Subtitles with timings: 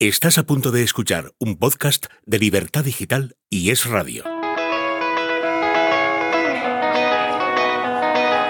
[0.00, 4.24] Estás a punto de escuchar un podcast de Libertad Digital y Es Radio.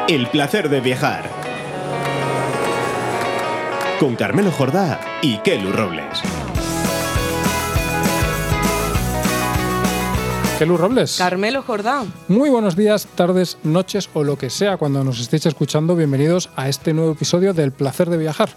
[0.09, 1.29] El placer de viajar.
[4.01, 6.23] Con Carmelo Jordá y Kelu Robles.
[10.59, 11.17] Kelu Robles.
[11.19, 12.13] Carmelo Jordán.
[12.29, 15.97] Muy buenos días, tardes, noches o lo que sea cuando nos estéis escuchando.
[15.97, 18.51] Bienvenidos a este nuevo episodio del Placer de Viajar,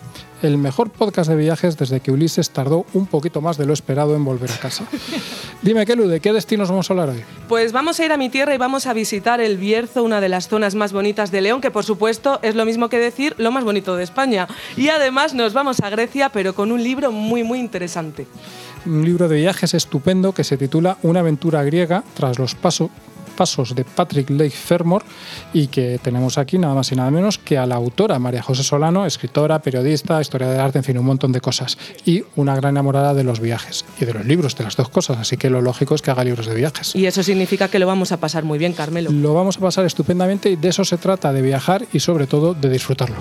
[0.43, 4.15] el mejor podcast de viajes desde que Ulises tardó un poquito más de lo esperado
[4.15, 4.86] en volver a casa.
[5.64, 7.24] Dime, Kelu, ¿de qué destinos vamos a hablar hoy?
[7.50, 10.29] Pues vamos a ir a mi tierra y vamos a visitar el Bierzo, una de
[10.29, 13.52] las zonas más bonitas de León, que por supuesto es lo mismo que decir lo
[13.52, 14.47] más bonito de España.
[14.75, 18.27] Y además nos vamos a Grecia, pero con un libro muy, muy interesante
[18.87, 22.89] un libro de viajes estupendo que se titula Una aventura griega tras los pasos
[23.37, 25.04] pasos de Patrick Lake Fermor
[25.54, 28.63] y que tenemos aquí nada más y nada menos que a la autora María José
[28.63, 32.73] Solano, escritora, periodista, historia del arte, en fin, un montón de cosas y una gran
[32.73, 35.61] enamorada de los viajes y de los libros, de las dos cosas, así que lo
[35.61, 36.95] lógico es que haga libros de viajes.
[36.95, 39.11] Y eso significa que lo vamos a pasar muy bien, Carmelo.
[39.11, 42.55] Lo vamos a pasar estupendamente y de eso se trata, de viajar y sobre todo
[42.55, 43.15] de disfrutarlo.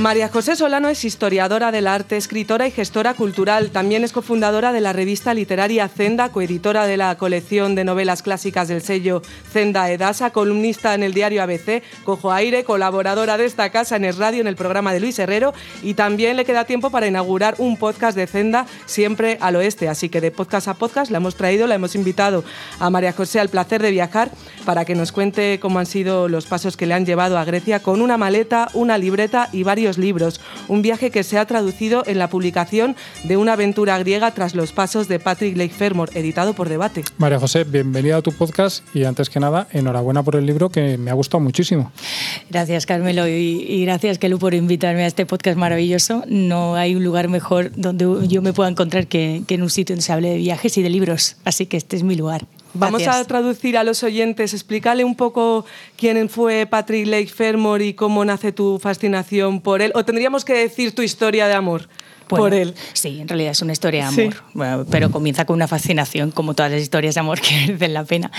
[0.00, 3.70] María José Solano es historiadora del arte, escritora y gestora cultural.
[3.70, 8.66] También es cofundadora de la revista literaria Zenda, coeditora de la colección de novelas clásicas
[8.66, 13.94] del sello Zenda Edasa, columnista en el diario ABC, Cojo Aire, colaboradora de esta casa
[13.94, 17.06] en el radio en el programa de Luis Herrero y también le queda tiempo para
[17.06, 19.88] inaugurar un podcast de Zenda siempre al oeste.
[19.88, 22.42] Así que de podcast a podcast la hemos traído, la hemos invitado
[22.80, 24.30] a María José al placer de viajar
[24.64, 27.82] para que nos cuente cómo han sido los pasos que le han llevado a Grecia
[27.82, 30.40] con una maleta, una libreta y varios libros.
[30.68, 34.72] Un viaje que se ha traducido en la publicación de una aventura griega tras los
[34.72, 37.04] pasos de Patrick Lake Fermor, editado por Debate.
[37.18, 40.98] María José, bienvenida a tu podcast y antes que nada, enhorabuena por el libro que
[40.98, 41.92] me ha gustado muchísimo.
[42.50, 46.24] Gracias, Carmelo, y, gracias, Kelu, por invitarme a este podcast maravilloso.
[46.28, 49.94] No hay un lugar mejor donde yo me pueda encontrar que, que en un sitio
[49.94, 52.46] donde se hable de viajes y de libros, así que este es mi lugar.
[52.74, 55.64] Vamos a traducir a los oyentes, explícale un poco
[55.96, 59.92] quién fue Patrick Lake Fermor y cómo nace tu fascinación por él.
[59.94, 61.88] O tendríamos que decir tu historia de amor
[62.36, 62.74] por él.
[62.92, 66.72] Sí, en realidad es una historia de amor, pero comienza con una fascinación, como todas
[66.72, 68.30] las historias de amor que merecen la pena.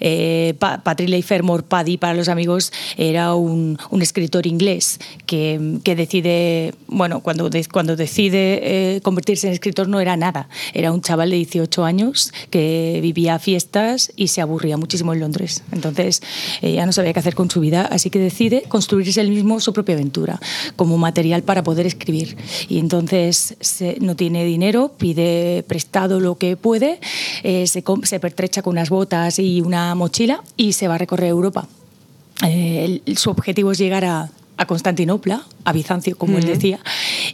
[0.00, 6.74] Eh, Patrick Leifermore, Paddy para los amigos, era un, un escritor inglés que, que, decide,
[6.88, 11.36] bueno, cuando, cuando decide eh, convertirse en escritor no era nada, era un chaval de
[11.36, 15.62] 18 años que vivía fiestas y se aburría muchísimo en Londres.
[15.70, 16.22] Entonces
[16.62, 19.60] eh, ya no sabía qué hacer con su vida, así que decide construirse él mismo
[19.60, 20.40] su propia aventura
[20.76, 22.36] como material para poder escribir.
[22.68, 23.56] Y entonces
[24.00, 27.00] no tiene dinero, pide prestado lo que puede,
[27.42, 27.82] eh, se,
[28.18, 31.68] pertrecha con unas botas y una mochila y se va a recorrer Europa.
[33.16, 36.80] Su objetivo es llegar a, a Constantinopla, a Bizancio, como él decía,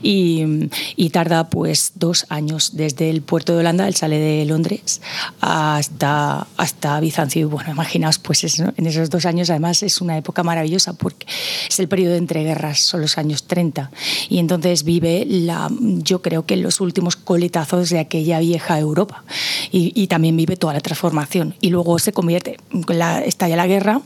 [0.02, 5.00] y, tarda pues dos años desde el puerto de Holanda, él sale de Londres,
[5.40, 7.42] hasta, hasta Bizancio.
[7.42, 11.26] Y bueno, imaginaos, pues en esos dos años además es una época maravillosa porque
[11.68, 13.90] es el periodo de entreguerras, son los años 30,
[14.28, 19.24] y entonces vive, la, yo creo que los últimos coletazos de aquella vieja Europa,
[19.70, 22.58] y, también vive toda la transformación, y luego se convierte,
[22.88, 24.02] la, estalla la guerra,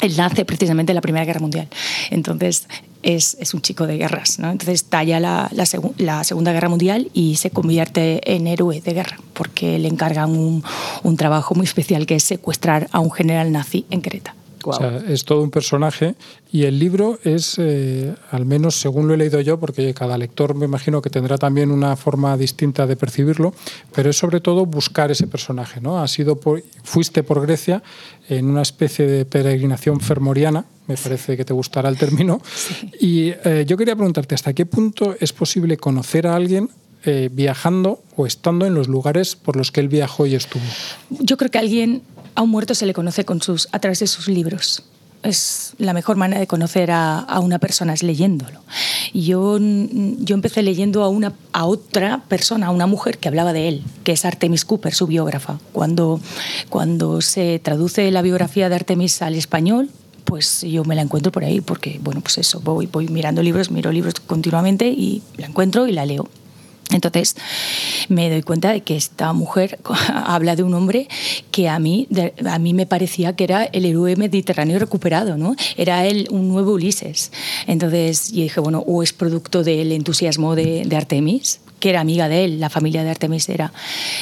[0.00, 1.68] él nace precisamente en la Primera Guerra Mundial.
[2.10, 2.66] Entonces,
[3.02, 4.38] es, un chico de guerras.
[4.38, 4.50] ¿no?
[4.50, 5.64] Entonces, talla la, la,
[5.98, 10.64] la, Segunda Guerra Mundial y se convierte en héroe de guerra, porque le encargan un,
[11.02, 14.34] un trabajo muy especial que es secuestrar a un general nazi en Creta.
[14.70, 16.14] O sea, es todo un personaje
[16.50, 20.54] y el libro es, eh, al menos según lo he leído yo, porque cada lector
[20.54, 23.54] me imagino que tendrá también una forma distinta de percibirlo,
[23.94, 25.80] pero es sobre todo buscar ese personaje.
[25.80, 26.00] ¿no?
[26.00, 26.38] Ha sido
[26.82, 27.82] fuiste por Grecia
[28.28, 32.40] en una especie de peregrinación fermoriana, me parece que te gustará el término,
[33.00, 36.70] y eh, yo quería preguntarte, ¿hasta qué punto es posible conocer a alguien
[37.06, 40.64] eh, viajando o estando en los lugares por los que él viajó y estuvo?
[41.10, 42.02] Yo creo que alguien
[42.34, 43.24] a un muerto se le conoce
[43.72, 44.82] a través de sus libros.
[45.22, 48.60] Es la mejor manera de conocer a, una persona, es leyéndolo.
[49.14, 51.02] Yo, yo empecé leyendo
[51.52, 55.06] a otra persona, a una mujer que hablaba de él, que es Artemis Cooper, su
[55.06, 55.58] biógrafa.
[55.72, 56.20] Cuando,
[56.68, 59.88] cuando se traduce la biografía de Artemis al español,
[60.24, 63.70] pues yo me la encuentro por ahí, porque, bueno, pues eso, voy, voy mirando libros,
[63.70, 66.28] miro libros continuamente y la encuentro y la leo.
[66.92, 67.36] Entonces
[68.08, 69.78] me doy cuenta de que esta mujer
[70.14, 71.08] habla de un hombre
[71.50, 72.08] que a mí,
[72.46, 75.56] a mí me parecía que era el héroe mediterráneo recuperado, ¿no?
[75.76, 77.32] Era él un nuevo Ulises.
[77.66, 82.44] Entonces yo dije, bueno, o es producto del entusiasmo de, Artemis, que era amiga de
[82.44, 83.72] él, la familia de Artemis era,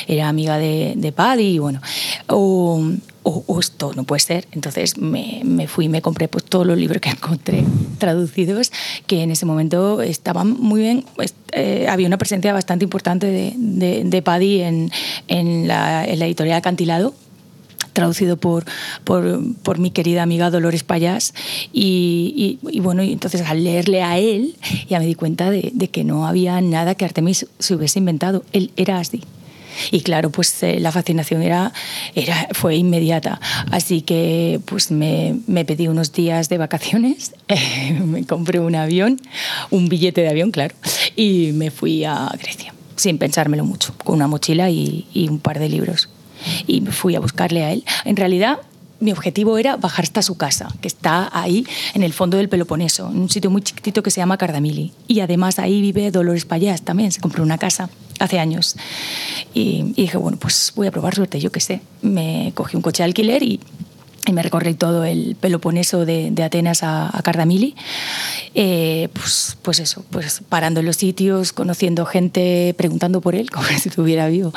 [0.08, 1.82] era amiga de, de Paddy, y bueno,
[2.28, 2.82] o,
[3.22, 4.46] o, esto no puede ser.
[4.52, 7.64] Entonces me, me, fui y me compré pues, todos los libros que encontré
[7.98, 8.72] traducidos,
[9.06, 11.04] que en ese momento estaban muy bien.
[11.52, 14.90] Eh, había una presencia bastante importante de, de, de Paddy en,
[15.28, 17.14] en, la, editorial Acantilado
[17.92, 18.64] traducido por,
[19.04, 21.34] por, por, mi querida amiga Dolores Payas.
[21.74, 24.56] Y, y, bueno, y entonces al leerle a él
[24.88, 28.44] ya me di cuenta de, de, que no había nada que Artemis se hubiese inventado.
[28.54, 29.20] Él era así.
[29.90, 31.72] Y claro, pues eh, la fascinación era,
[32.14, 33.40] era, fue inmediata.
[33.70, 39.20] Así que pues me, me pedí unos días de vacaciones, eh, me compré un avión,
[39.70, 40.74] un billete de avión, claro,
[41.16, 45.58] y me fui a Grecia, sin pensármelo mucho, con una mochila y, y un par
[45.58, 46.08] de libros
[46.66, 47.84] y fui a buscarle a él.
[48.04, 48.58] En realidad,
[49.02, 53.10] mi objetivo era bajar hasta su casa, que está ahí en el fondo del Peloponeso,
[53.10, 54.92] en un sitio muy chiquitito que se llama Cardamili.
[55.08, 57.90] Y además ahí vive Dolores Payás también, se compró una casa
[58.20, 58.76] hace años.
[59.54, 61.80] Y, y dije, bueno, pues voy a probar suerte, yo qué sé.
[62.00, 63.58] Me cogí un coche de alquiler y
[64.24, 67.74] y me recorrí todo el Peloponeso de, de Atenas a, a Cardamili,
[68.54, 73.66] eh, pues, pues eso, pues parando en los sitios, conociendo gente, preguntando por él, como
[73.66, 74.52] si estuviera vivo.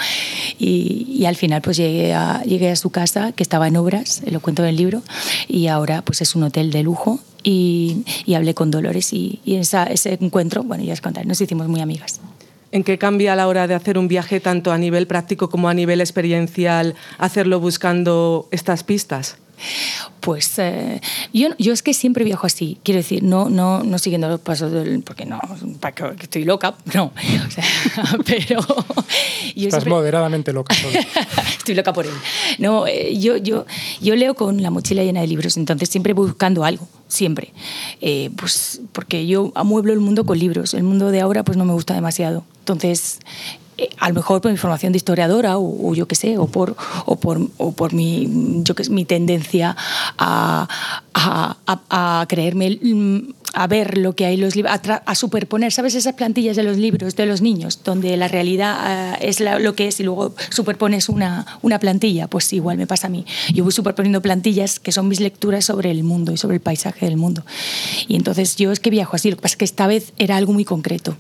[0.60, 4.22] Y, y, al final pues llegué a, llegué a su casa, que estaba en obras,
[4.30, 5.02] lo cuento en el libro,
[5.48, 7.20] y ahora pues es un hotel de lujo.
[7.48, 11.40] Y, y hablé con Dolores y, y esa, ese encuentro, bueno, ya os contaré, nos
[11.40, 12.20] hicimos muy amigas.
[12.72, 15.70] ¿En qué cambia a la hora de hacer un viaje, tanto a nivel práctico como
[15.70, 19.38] a nivel experiencial, hacerlo buscando estas pistas?
[20.19, 21.02] Pues eh,
[21.34, 24.72] yo, yo es que siempre viajo así, quiero decir, no, no, no siguiendo los pasos
[24.72, 25.02] del.
[25.04, 25.40] porque no,
[25.80, 27.12] para que estoy loca, no.
[27.48, 27.63] O sea,
[28.25, 28.60] pero.
[29.56, 30.75] Yo Estás siempre, moderadamente loca.
[31.57, 32.13] estoy loca por él.
[32.57, 33.66] No, eh, yo, yo,
[34.02, 37.54] yo leo con la mochila llena de libros, entonces siempre voy buscando algo, siempre.
[38.01, 41.66] Eh, pues porque yo amueblo el mundo con libros, el mundo de ahora pues no
[41.66, 42.44] me gusta demasiado.
[42.60, 43.19] Entonces,
[43.77, 46.75] eh, a lo mejor por mi formación de historiadora o, yo qué sé, o por,
[47.06, 49.75] o por, o por mi, yo que, mi tendencia
[50.18, 50.68] a,
[51.13, 52.80] a, creerme
[53.54, 54.74] a ver lo que hay en los libros,
[55.06, 55.95] a, superponer, ¿sabes?
[55.95, 59.88] Esas plantillas de los libros de los niños, donde la realidad uh, es lo que
[59.88, 63.25] es y luego superpones una, una plantilla, pues igual me pasa a mí.
[63.54, 67.06] Yo voy superponiendo plantillas que son mis lecturas sobre el mundo y sobre el paisaje
[67.06, 67.44] del mundo.
[68.07, 70.66] Y entonces yo es que viajo así, lo pasa que esta vez era algo muy
[70.66, 71.16] concreto.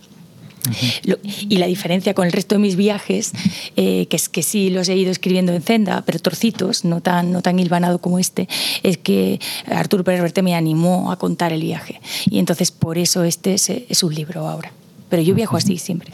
[1.49, 3.31] Y la diferencia con el resto de mis viajes,
[3.75, 7.31] eh, que es que sí los he ido escribiendo en Zenda, pero trocitos, no tan,
[7.31, 8.47] no tan hilvanado como este,
[8.83, 11.99] es que Arturo Pérez Reverte me animó a contar el viaje.
[12.29, 14.71] Y entonces por eso este es, es un libro ahora.
[15.09, 16.13] Pero yo viajo así siempre.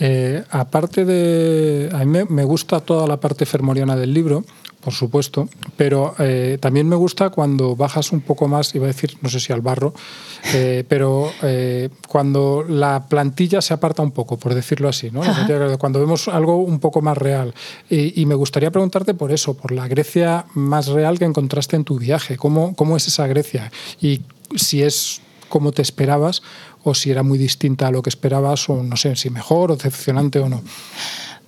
[0.00, 1.90] Eh, aparte de.
[1.92, 4.44] A mí me, gusta toda la parte fermoriana del libro,
[4.84, 5.48] por supuesto,
[5.78, 9.40] pero eh, también me gusta cuando bajas un poco más, iba a decir, no sé
[9.40, 9.94] si al barro,
[10.52, 15.22] eh, pero eh, cuando la plantilla se aparta un poco, por decirlo así, ¿no?
[15.78, 17.54] cuando vemos algo un poco más real.
[17.88, 21.84] Y, y, me gustaría preguntarte por eso, por la Grecia más real que encontraste en
[21.84, 22.36] tu viaje.
[22.36, 23.72] ¿Cómo, cómo es esa Grecia?
[24.00, 24.20] Y
[24.54, 26.42] si es como te esperabas
[26.82, 29.76] o si era muy distinta a lo que esperabas o no sé si mejor o
[29.76, 30.62] decepcionante o no.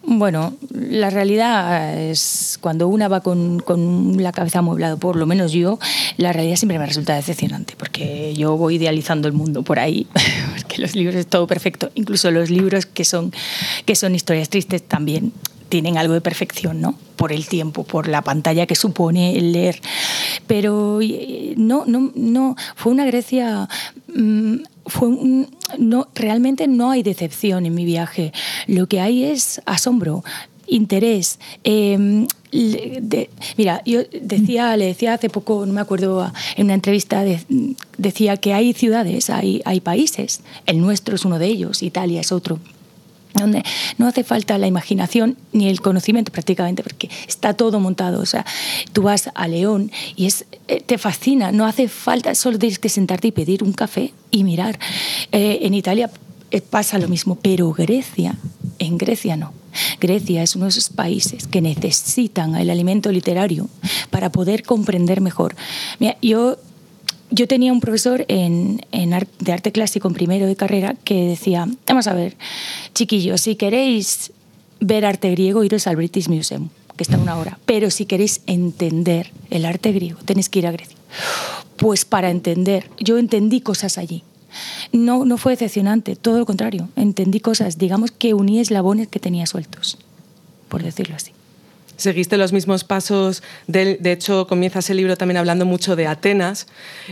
[0.08, 5.50] Bueno, la realidad es cuando una va con, con, la cabeza amueblada, por lo menos
[5.50, 5.80] yo,
[6.16, 10.06] la realidad siempre me resulta decepcionante, porque yo voy idealizando el mundo por ahí,
[10.56, 13.32] porque los libros es todo perfecto, incluso los libros que son,
[13.84, 15.32] que son historias tristes también
[15.68, 16.94] tienen algo de perfección, ¿no?
[17.16, 19.80] Por el tiempo, por la pantalla que supone el leer.
[20.46, 21.00] Pero
[21.56, 23.68] no, no, no, fue una Grecia...
[24.14, 25.48] Mmm, fue un,
[25.78, 28.32] no, realmente no hay decepción en mi viaje.
[28.66, 30.22] Lo que hay es asombro,
[30.66, 31.38] interés.
[31.64, 37.40] De, mira, yo decía, le decía hace poco, no me acuerdo, en una entrevista, de,
[37.98, 40.40] decía que hay ciudades, hay, hay países.
[40.66, 42.60] El nuestro es uno de ellos, Italia es otro
[43.40, 43.62] donde
[43.98, 48.20] no hace falta la imaginación ni el conocimiento prácticamente, porque está todo montado.
[48.20, 48.44] O sea,
[48.92, 52.88] tú vas a León y es, eh, te fascina, no hace falta, solo tienes que
[52.88, 54.78] sentarte y pedir un café y mirar.
[55.32, 56.10] Eh, en Italia
[56.50, 58.36] eh, pasa lo mismo, pero Grecia,
[58.78, 59.52] en Grecia no.
[60.00, 63.68] Grecia es uno de esos países que necesitan el alimento literario
[64.10, 65.54] para poder comprender mejor.
[65.98, 66.56] Mira, yo
[67.36, 72.14] yo tenía un profesor de arte clásico en primero de carrera que decía, vamos a
[72.14, 72.34] ver,
[72.94, 74.32] chiquillos, si queréis
[74.80, 77.58] ver arte griego, iros al British Museum, que está una hora.
[77.66, 80.96] Pero si queréis entender el arte griego, tenéis que ir a Grecia.
[81.76, 84.24] Pues para entender, yo entendí cosas allí.
[84.92, 86.88] No, no fue decepcionante, todo lo contrario.
[86.96, 89.98] Entendí cosas, digamos que uní eslabones que tenía sueltos,
[90.70, 91.32] por decirlo así.
[91.96, 93.42] Seguiste los mismos pasos.
[93.66, 96.66] De, de hecho, comienzas el libro también hablando mucho de Atenas.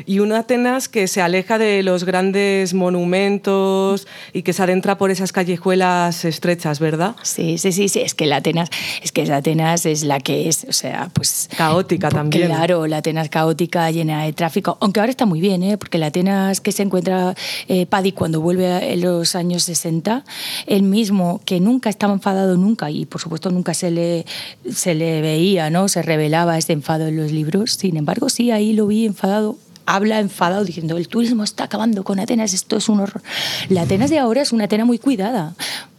[0.06, 5.10] Y una Atenas que se aleja de los grandes monumentos y que se adentra por
[5.10, 7.16] esas callejuelas estrechas, ¿verdad?
[7.22, 8.00] Sí, sí, sí, sí.
[8.00, 8.70] Es que la Atenas,
[9.02, 11.48] es que la Atenas es la que es, o sea, pues.
[11.56, 12.46] Caótica también.
[12.46, 14.78] Claro, la Atenas caótica, llena de tráfico.
[14.80, 15.78] Aunque ahora está muy bien, ¿eh?
[15.78, 17.34] porque la Atenas que se encuentra
[17.68, 20.24] eh, Paddy cuando vuelve en los años 60,
[20.66, 24.26] el mismo que nunca estaba enfadado nunca y por supuesto nunca se le
[24.74, 25.88] se le veía, ¿no?
[25.88, 27.72] Se revelaba ese enfado en los libros.
[27.72, 32.18] Sin embargo, sí, ahí lo vi enfadado habla enfadado diciendo el turismo está acabando con
[32.18, 33.22] Atenas, esto es un horror.
[33.68, 35.54] La Atenas de ahora es una Atenas muy cuidada.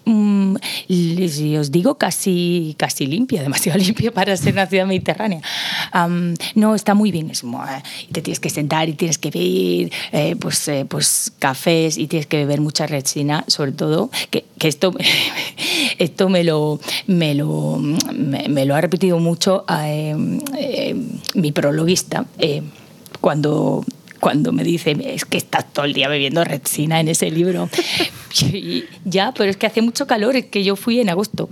[0.05, 5.41] Y os digo casi, casi limpia, demasiado limpia para ser una ciudad mediterránea.
[6.55, 7.29] no, está muy bien.
[7.31, 7.43] Es,
[8.12, 12.27] te tienes que sentar y tienes que ver eh, pues, eh, pues cafés y tienes
[12.27, 14.93] que beber mucha resina, sobre todo, que, que esto,
[15.97, 20.95] esto me, lo, me, lo, me, lo ha repetido mucho eh,
[21.33, 22.25] mi prologuista
[23.21, 23.83] cuando
[24.25, 27.70] cuando me dice, es que estás todo el día bebiendo resina en ese libro.
[28.41, 31.48] y ya, pero es que hace mucho calor, es que yo fui en agosto.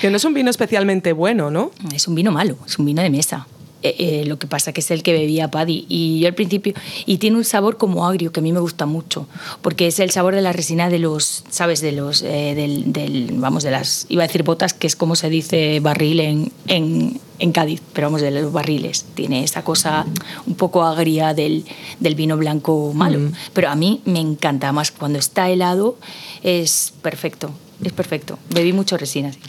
[0.00, 1.70] Que no es un vino especialmente bueno, ¿no?
[1.94, 3.46] Es un vino malo, es un vino de mesa.
[3.82, 6.72] Eh, eh, lo que pasa que es el que bebía Paddy y yo al principio
[7.04, 9.28] y tiene un sabor como agrio que a mí me gusta mucho
[9.60, 13.64] porque es el sabor de la resina de los sabes de los eh, del, vamos
[13.64, 17.52] de las iba a decir botas que es como se dice barril en, en, en,
[17.52, 20.06] Cádiz pero vamos de los barriles tiene esa cosa
[20.46, 21.66] un poco agria del,
[22.00, 23.32] del vino blanco malo mm.
[23.52, 25.98] pero a mí me encanta más cuando está helado
[26.42, 27.52] es perfecto
[27.84, 28.38] es perfecto.
[28.48, 29.32] Bebí mucho resina.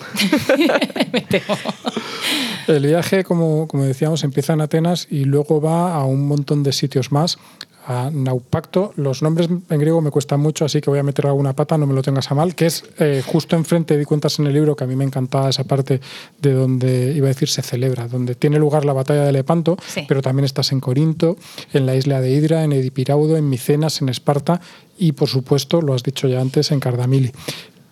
[2.68, 6.74] El viaje, como, como decíamos, empieza en Atenas y luego va a un montón de
[6.74, 7.38] sitios más.
[7.86, 11.54] A Naupacto, los nombres en griego me cuestan mucho, así que voy a meter alguna
[11.54, 14.48] pata, no me lo tengas a mal, que es eh, justo enfrente, di cuentas en
[14.48, 16.02] el libro, que a mí me encantaba esa parte
[16.42, 20.22] de donde, iba a decir, se celebra, donde tiene lugar la batalla de Lepanto, pero
[20.22, 21.38] también estás en Corinto,
[21.72, 24.60] en la isla de Hidra, en Edipiraudo, en Micenas, en Esparta
[24.98, 27.32] y, por supuesto, lo has dicho ya antes, en Cardamili.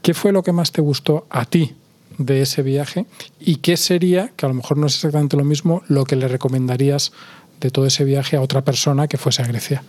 [0.02, 1.74] ¿Qué fue lo que más te gustó a ti
[2.18, 3.06] de ese viaje?
[3.40, 6.28] ¿Y qué sería, que a lo mejor no es exactamente lo mismo, lo que le
[6.28, 7.12] recomendarías
[7.62, 9.84] de todo ese viaje a otra persona que fuese a Grecia.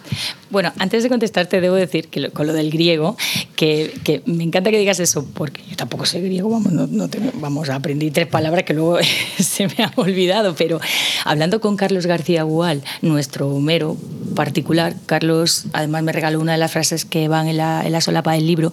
[0.50, 3.16] Bueno, antes de contestarte, debo decir que con lo del griego,
[3.56, 8.10] que, me encanta que digas eso, porque yo tampoco sé griego, vamos, no, vamos, aprendí
[8.10, 8.98] tres palabras que luego
[9.38, 10.80] se me han olvidado, pero
[11.24, 13.96] hablando con Carlos García Gual, nuestro Homero
[14.34, 18.00] particular, Carlos además me regaló una de las frases que van en la, en la
[18.00, 18.70] solapa del libro,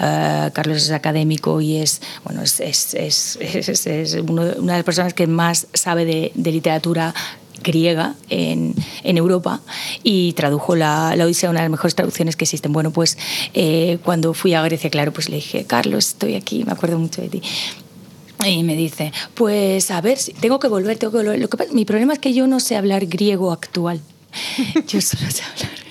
[0.00, 3.36] eh, Carlos es académico y es, bueno, es, es, es,
[3.86, 7.14] es una de las personas que más sabe de, de literatura
[7.62, 9.60] griega en, en Europa
[10.02, 12.72] y tradujo la, la, Odisea, una de las mejores traducciones que existen.
[12.72, 13.18] Bueno, pues
[13.54, 17.22] eh, cuando fui a Grecia, claro, pues le dije, Carlos, estoy aquí, me acuerdo mucho
[17.22, 17.42] de ti.
[18.44, 21.40] Y me dice, pues a ver, tengo que volver, tengo que volver.
[21.40, 24.00] Lo que mi problema es que yo no sé hablar griego actual.
[24.88, 25.86] Yo solo sé hablar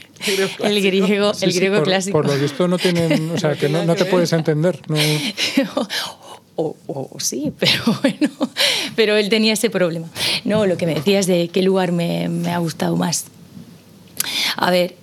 [0.64, 2.18] el griego, el griego clásico.
[2.18, 4.80] Por lo visto no tienen, o sea, que no, no te puedes entender.
[4.88, 4.98] No.
[6.56, 8.30] o, sí, pero bueno,
[8.96, 10.10] pero él tenía ese problema.
[10.44, 13.26] No, lo que me decías de qué lugar me, ha gustado más.
[14.58, 14.96] A ver,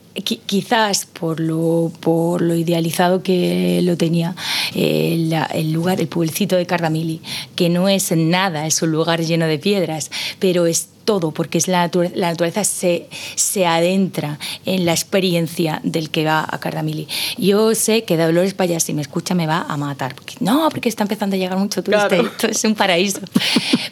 [0.47, 4.35] quizás por lo, por lo idealizado que lo tenía
[4.75, 7.21] eh, el lugar, el pueblecito de Cardamili,
[7.55, 11.69] que no es nada, es un lugar lleno de piedras, pero es todo, porque es
[11.69, 17.09] la, la naturaleza se, se adentra en la experiencia del que va a Cardamili.
[17.39, 20.15] Yo sé que Dolores Payas, si me escucha, me va a matar.
[20.15, 23.21] Porque, no, porque está empezando a llegar mucho turista esto es un paraíso.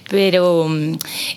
[0.09, 0.69] Pero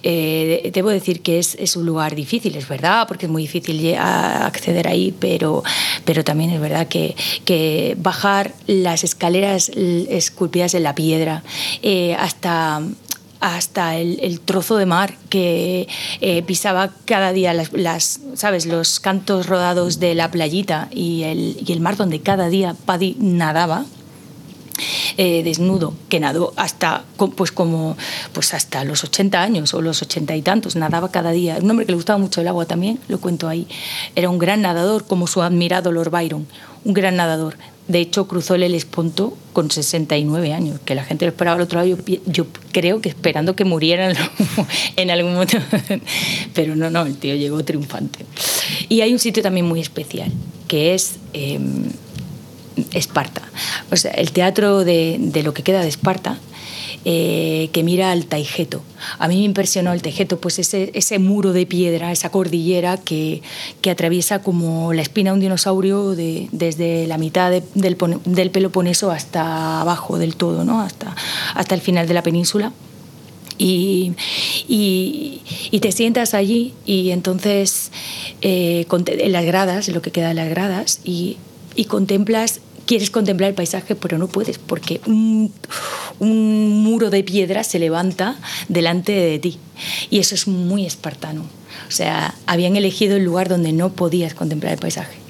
[0.01, 3.96] eh, debo decir que es, es, un lugar difícil, es verdad, porque es muy difícil
[3.96, 5.63] acceder ahí, pero,
[6.06, 7.15] pero también es verdad que,
[7.46, 11.44] que bajar las escaleras esculpidas en la piedra
[11.82, 12.82] eh, hasta
[13.43, 15.89] hasta el, trozo de mar que
[16.21, 18.65] eh, pisaba cada día las, ¿sabes?
[18.65, 23.17] los cantos rodados de la playita y el, y el mar donde cada día Paddy
[23.19, 23.85] nadaba.
[25.17, 27.03] Eh, desnudo, que nadó hasta,
[27.35, 27.95] pues como,
[28.33, 31.57] pues hasta los 80 años o los 80 y tantos, nadaba cada día.
[31.62, 33.67] Un hombre que le gustaba mucho el agua también, lo cuento ahí.
[34.15, 36.47] Era un gran nadador, como su admirado Lord Byron,
[36.83, 37.55] un gran nadador.
[37.87, 41.83] De hecho, cruzó el Helesponto con 69 años, que la gente lo esperaba al otro
[41.83, 41.97] lado.
[42.25, 44.11] Yo, creo que esperando que muriera
[44.95, 45.57] en algún momento.
[46.53, 48.25] Pero no, no, el tío llegó triunfante.
[48.87, 50.31] Y hay un sitio también muy especial,
[50.67, 51.83] que es em,
[52.93, 53.41] Esparta.
[53.91, 56.39] O sea, el teatro de, de lo que queda de Esparta
[57.05, 58.81] eh, que mira al Taigeto.
[59.19, 63.41] A mí me impresionó el Taigeto, pues ese, ese muro de piedra, esa cordillera que,
[63.81, 69.12] que, atraviesa como la espina de un dinosaurio de, desde la mitad del, del, Peloponeso
[69.12, 70.79] hasta abajo del todo, ¿no?
[70.79, 71.13] hasta,
[71.55, 72.72] hasta el final de la península
[73.57, 74.13] Y,
[74.69, 77.91] y, te sientas allí y entonces
[78.41, 81.36] eh, en las gradas, lo que queda de las gradas, y,
[81.75, 85.51] y contemplas quieres contemplar el paisaje, pero no puedes, porque un,
[86.19, 88.35] muro de piedra se levanta
[88.67, 89.57] delante de ti.
[90.09, 91.41] Y eso es muy espartano.
[91.87, 95.23] O sea, habían elegido el lugar donde no podías contemplar el paisaje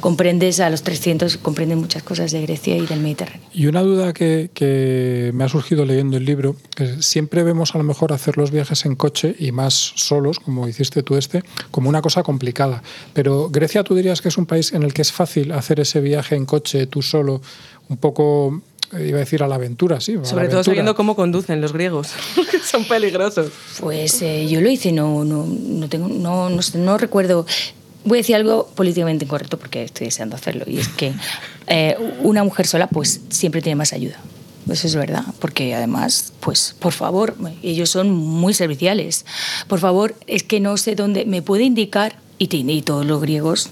[0.00, 3.46] comprendes a los 300, comprendes muchas cosas de Grecia y del Mediterráneo.
[3.52, 7.78] Y una duda que, que me ha surgido leyendo el libro, que siempre vemos a
[7.78, 11.88] lo mejor hacer los viajes en coche y más solos, como hiciste tú este, como
[11.88, 12.82] una cosa complicada.
[13.12, 16.00] Pero Grecia tú dirías que es un país en el que es fácil hacer ese
[16.00, 17.40] viaje en coche tú solo,
[17.88, 18.62] un poco
[18.92, 20.18] eh, iba a decir a la aventura, sí.
[20.22, 22.08] Sobre todo sabiendo cómo conducen los griegos,
[22.50, 23.50] que son peligrosos.
[23.78, 27.46] Pues eh, yo lo hice, no, no, no, tengo, no, no, no recuerdo
[28.04, 31.12] voy a decir algo políticamente incorrecto porque estoy deseando hacerlo y es que
[31.66, 34.16] eh, una mujer sola pues siempre tiene más ayuda.
[34.68, 39.24] Eso es verdad, porque además, pues, por favor, ellos son muy serviciales.
[39.66, 43.70] Por favor, es que no sé dónde, me puede indicar, y, y todos los griegos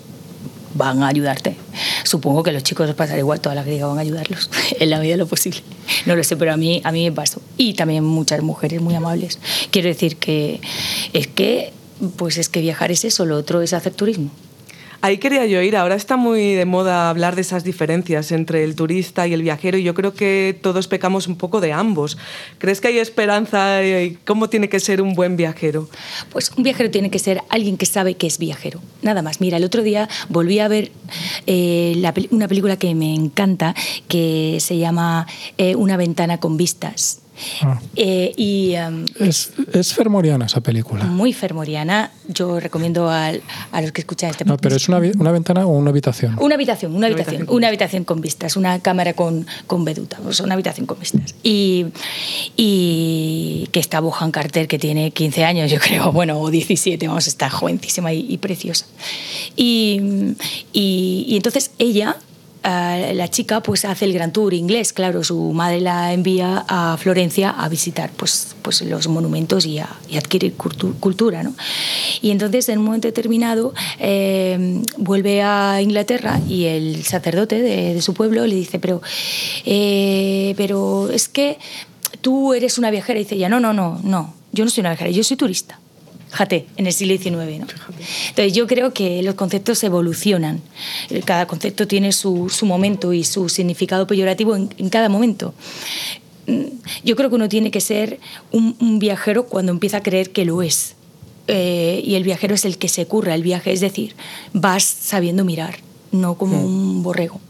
[0.75, 1.57] van a ayudarte.
[2.05, 5.15] Supongo que los chicos pasará igual, todas las griegas van a ayudarlos en la medida
[5.15, 5.61] de lo posible.
[6.07, 7.41] No lo sé, pero a mí, a mí me pasó.
[7.57, 9.39] Y también muchas mujeres muy amables.
[9.71, 10.61] Quiero decir que
[11.13, 11.73] es que
[12.17, 14.31] pues es que viajar es eso, lo otro es hacer turismo.
[15.01, 15.77] Ahí quería yo ir.
[15.77, 19.79] Ahora está muy de moda hablar de esas diferencias entre el turista y el viajero
[19.79, 22.19] y yo creo que todos pecamos un poco de ambos.
[22.59, 23.85] ¿Crees que hay esperanza?
[23.85, 25.89] y ¿Cómo tiene que ser un buen viajero?
[26.31, 28.81] Pues un viajero tiene que ser alguien que sabe que es viajero.
[29.03, 29.41] Nada más.
[29.41, 30.91] Mira, el otro día volví a ver
[31.47, 33.77] eh, una película que me encanta
[34.09, 35.29] que se llama
[35.59, 37.21] eh, Una ventana con vistas
[37.63, 37.81] Ah.
[37.97, 41.05] Eh, y, em, es, es, fermoriana esa película.
[41.05, 42.11] Muy fermoriana.
[42.29, 43.33] Yo recomiendo a,
[43.73, 46.37] a los que escuchan este No, pero es una, una, ventana o una habitación.
[46.41, 50.45] Una habitación, una habitación, una habitación con vistas, una cámara con, con veduta, o sea,
[50.45, 51.35] una habitación con vistas.
[51.43, 51.87] Y,
[52.57, 57.27] y que está Bohan Carter, que tiene 15 años, yo creo, bueno, o 17, vamos,
[57.27, 58.87] está jovencísima y, y preciosa.
[59.57, 60.35] Y,
[60.73, 62.17] y, y entonces ella
[62.69, 67.51] la chica pues hace el Gran Tour inglés, claro, su madre la envía a Florencia
[67.51, 71.43] a visitar pues, pues los monumentos y a adquirir cultura.
[71.43, 71.55] ¿no?
[72.21, 78.15] Y entonces en un momento determinado eh, vuelve a Inglaterra y el sacerdote de, su
[78.15, 79.03] pueblo le dice, pero,
[79.65, 81.59] eh, pero es que
[82.21, 84.91] tú eres una viajera y dice ella, no, no, no, no, yo no soy una
[84.91, 85.79] viajera, yo soy turista.
[86.31, 87.33] Fíjate, en el siglo XIX.
[87.33, 87.67] ¿no?
[88.29, 90.61] Entonces yo creo que los conceptos evolucionan.
[91.25, 95.55] Cada concepto tiene su, su momento y su significado peyorativo en, en, cada momento.
[96.47, 96.65] Mm,
[97.05, 98.19] yo creo que uno tiene que ser
[98.53, 100.95] un, un viajero cuando empieza a creer que lo es.
[101.51, 104.15] Eh, y el viajero es el que se curra el viaje, es decir,
[104.53, 105.77] vas sabiendo mirar,
[106.13, 106.65] no como mm.
[106.65, 107.41] un borrego.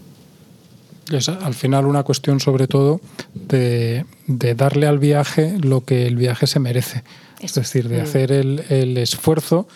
[1.11, 3.01] Es al final una cuestión sobre todo
[3.35, 7.03] de, de darle al viaje lo que el viaje se merece.
[7.41, 9.69] Es decir, de hacer el, el esfuerzo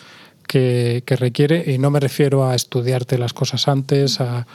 [0.47, 4.45] que, que, requiere, y no me refiero a estudiarte las cosas antes, a,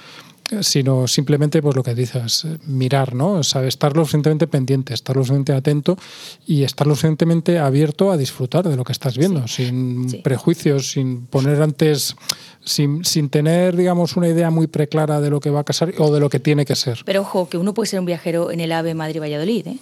[0.61, 3.33] sino simplemente pues lo que dices, mirar, ¿no?
[3.33, 5.97] O sea, estar lo suficientemente pendiente, estar lo suficientemente atento
[6.47, 9.67] y estar lo suficientemente abierto a disfrutar de lo que estás viendo, sí.
[9.67, 10.17] sin sí.
[10.19, 12.17] prejuicios, sin poner antes,
[12.65, 16.13] sin, sin, tener, digamos, una idea muy preclara de lo que va a pasar o
[16.13, 17.01] de lo que tiene que ser.
[17.05, 19.79] Pero ojo, que uno puede ser un viajero en el AVE Madrid-Valladolid, ¿eh?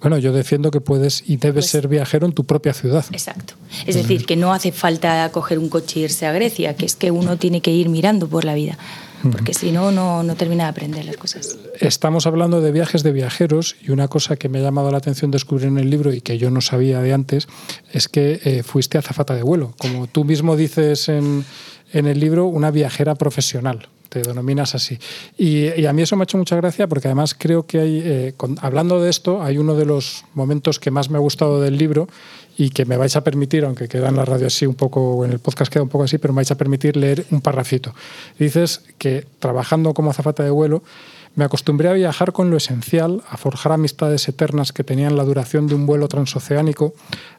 [0.00, 3.04] Bueno, yo defiendo que puedes y debes pues, ser viajero en tu propia ciudad.
[3.12, 3.54] Exacto.
[3.86, 6.96] Es decir, que no hace falta coger un coche e irse a Grecia, que es
[6.96, 8.78] que uno tiene que ir mirando por la vida
[9.32, 11.58] porque si no, no, termina de aprender las cosas.
[11.80, 15.30] Estamos hablando de viajes de viajeros y una cosa que me ha llamado la atención
[15.30, 17.48] descubrir en el libro y que yo no sabía de antes
[17.92, 19.74] es que eh, fuiste azafata de vuelo.
[19.78, 21.44] Como tú mismo dices en,
[21.92, 24.98] en el libro, una viajera profesional te denominas así.
[25.36, 28.02] Y, y, a mí eso me ha hecho mucha gracia porque además creo que hay,
[28.02, 31.60] eh, con, hablando de esto, hay uno de los momentos que más me ha gustado
[31.60, 32.08] del libro
[32.58, 35.30] y que me vais a permitir, aunque queda en la radio así un poco, en
[35.30, 37.94] el podcast queda un poco así, pero me vais a permitir leer un parrafito.
[38.36, 40.82] Dices que trabajando como azafata de vuelo,
[41.38, 45.68] me acostumbré a viajar con lo esencial, a forjar amistades eternas que tenían la duración
[45.68, 46.94] de un vuelo transoceánico,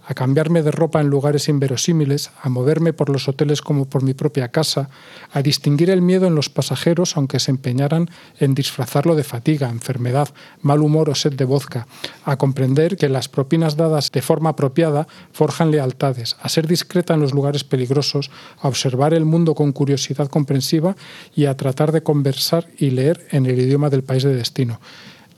[0.08, 4.14] a cambiarme de ropa en lugares inverosímiles, a moverme por los hoteles como por mi
[4.14, 4.90] propia casa,
[5.34, 10.30] a distinguir el miedo en los pasajeros aunque se empeñaran en disfrazarlo de fatiga, enfermedad,
[10.62, 11.86] mal humor o sed de vodka,
[12.24, 17.22] a comprender que las propinas dadas de forma apropiada forjan lealtades, a ser discreta en
[17.22, 20.96] los lugares peligrosos, a observar el mundo con curiosidad comprensiva
[21.36, 24.80] y a tratar de conversar y leer en el idioma del país de destino.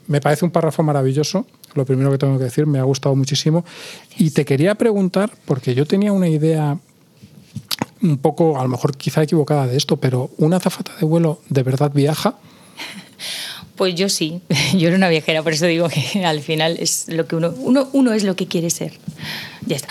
[0.06, 3.64] Me parece un párrafo maravilloso, lo primero que tengo que decir, me ha gustado muchísimo.
[4.18, 6.78] Y te quería preguntar, porque yo tenía una idea
[8.02, 11.62] un poco, a lo mejor quizá equivocada de esto, pero ¿una azafata de vuelo de
[11.62, 12.36] verdad viaja?
[13.76, 14.40] Pues yo sí,
[14.76, 17.88] yo era una viajera, por eso digo que al final es lo que uno, uno,
[17.92, 18.92] uno es lo que quiere ser.
[19.66, 19.88] Ya está.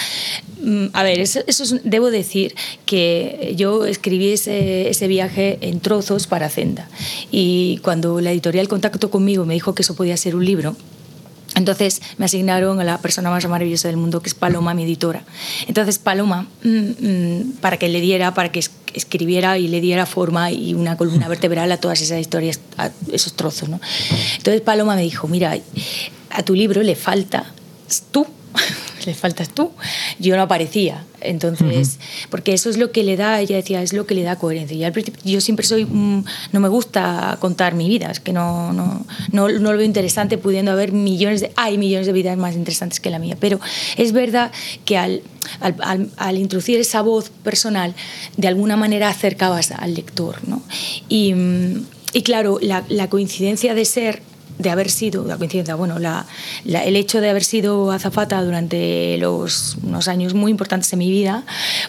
[0.61, 1.41] Mm, a ver, eso,
[1.83, 6.87] debo decir que yo escribí ese, ese, viaje en trozos para Zenda
[7.31, 10.75] y cuando la editorial contactó conmigo me dijo que eso podía ser un libro,
[11.55, 15.23] entonces me asignaron a la persona más maravillosa del mundo, que es Paloma, mi editora.
[15.67, 20.51] Entonces Paloma, mm, mm, para que le diera, para que escribiera y le diera forma
[20.51, 23.69] y una columna vertebral a todas esas historias, a esos trozos.
[23.69, 23.79] ¿no?
[24.37, 25.57] Entonces Paloma me dijo, mira,
[26.29, 27.51] a tu libro le falta
[28.11, 28.25] tú
[29.05, 29.71] le faltas tú.
[30.19, 31.05] Yo no aparecía.
[31.21, 34.37] Entonces, porque eso es lo que le da, ella decía, es lo que le da
[34.37, 34.91] coherencia.
[35.23, 39.05] Y yo siempre soy, mm, no me gusta contar mi vida, es que no, no,
[39.31, 42.99] no, no, lo veo interesante pudiendo haber millones de, hay millones de vidas más interesantes
[42.99, 43.37] que la mía.
[43.39, 43.59] Pero
[43.97, 44.51] es verdad
[44.83, 45.21] que al,
[45.59, 47.93] al, al, introducir esa voz personal,
[48.37, 50.37] de alguna manera acercabas al lector.
[50.47, 50.63] ¿no?
[51.07, 54.23] Y, mm, y claro, la, la coincidencia de ser
[54.57, 56.25] de haber sido, la coincidencia, bueno, la,
[56.65, 61.43] el hecho de haber sido azafata durante los, unos años muy importantes en mi vida,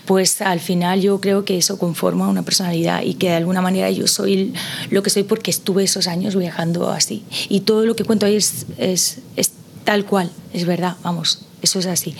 [0.07, 3.91] pues al final yo creo que eso conforma una personalidad y que de alguna manera
[3.91, 4.55] yo soy
[4.91, 7.25] lo que soy porque estuve esos años viajando así.
[7.49, 9.53] Y todo lo que cuento ahí es, es, es
[9.85, 12.15] tal cual, es verdad, vamos, eso es así.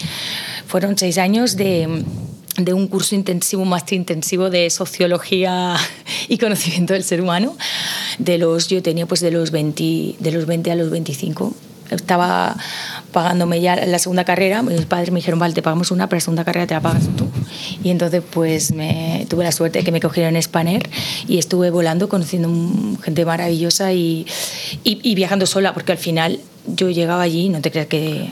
[0.67, 2.05] Fueron seis años de
[2.65, 5.77] de un curso intensivo, más intensivo de sociología
[6.29, 7.57] y conocimiento del ser humano.
[8.19, 11.55] De los, yo tenía pues de los 20, de los 20 a los 25.
[11.91, 12.57] Estaba
[13.13, 14.63] pagándome ya la segunda carrera.
[14.63, 17.05] Mis padres me dijeron, vale, te pagamos una, pero la segunda carrera te la pagas
[17.17, 17.27] tú.
[17.85, 18.73] Y entonces pues
[19.29, 20.89] tuve la suerte de que me cogieron en Spanair
[21.29, 22.51] y estuve volando, conociendo
[23.03, 24.27] gente maravillosa y,
[24.85, 28.29] y viajando sola, porque al final yo llegaba allí, no te creas que,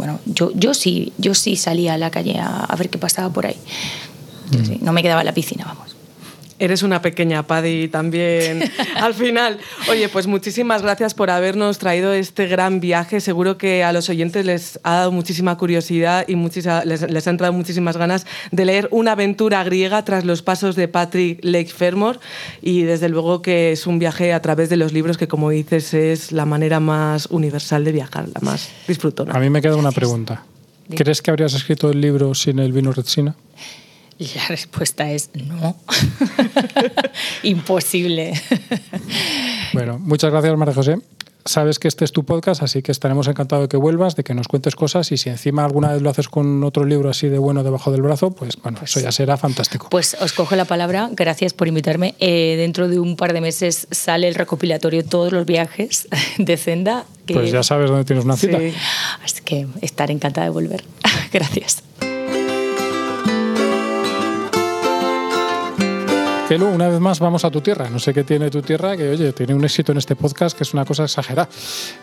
[0.00, 3.44] bueno, yo, yo sí, yo sí salía a la calle a, ver qué pasaba por
[3.44, 3.56] ahí.
[4.80, 5.89] No me quedaba en la piscina, vamos.
[6.60, 8.62] Eres una pequeña Paddy también
[8.96, 9.58] al final.
[9.90, 13.20] Oye, pues muchísimas gracias por habernos traído este gran viaje.
[13.20, 17.54] Seguro que a los oyentes les ha dado muchísima curiosidad y les, les, han entrado
[17.54, 22.20] muchísimas ganas de leer una aventura griega tras los pasos de Patrick Lake Fermor.
[22.60, 25.94] Y desde luego que es un viaje a través de los libros que, como dices,
[25.94, 29.32] es la manera más universal de viajar, la más disfrutona.
[29.32, 30.44] A mí me queda una pregunta.
[30.94, 33.34] ¿Crees que habrías escrito el libro sin el vino Retsina?
[34.20, 35.76] Y la respuesta es no.
[37.42, 38.34] Imposible.
[39.72, 40.98] bueno, muchas gracias, María José.
[41.46, 44.34] Sabes que este es tu podcast, así que estaremos encantados de que vuelvas, de que
[44.34, 47.38] nos cuentes cosas y si encima alguna vez lo haces con otro libro así de
[47.38, 49.88] bueno debajo del brazo, pues bueno, pues eso ya será fantástico.
[49.90, 52.14] Pues os cojo la palabra, gracias por invitarme.
[52.18, 57.06] Eh, dentro de un par de meses sale el recopilatorio Todos los viajes de Zenda.
[57.26, 58.58] pues ya sabes dónde tienes una cita.
[59.24, 60.84] Así que estaré encantada de volver.
[61.32, 61.82] gracias.
[66.58, 67.88] Una vez más vamos a tu tierra.
[67.88, 70.64] No sé qué tiene tu tierra, que oye, tiene un éxito en este podcast que
[70.64, 71.48] es una cosa exagerada.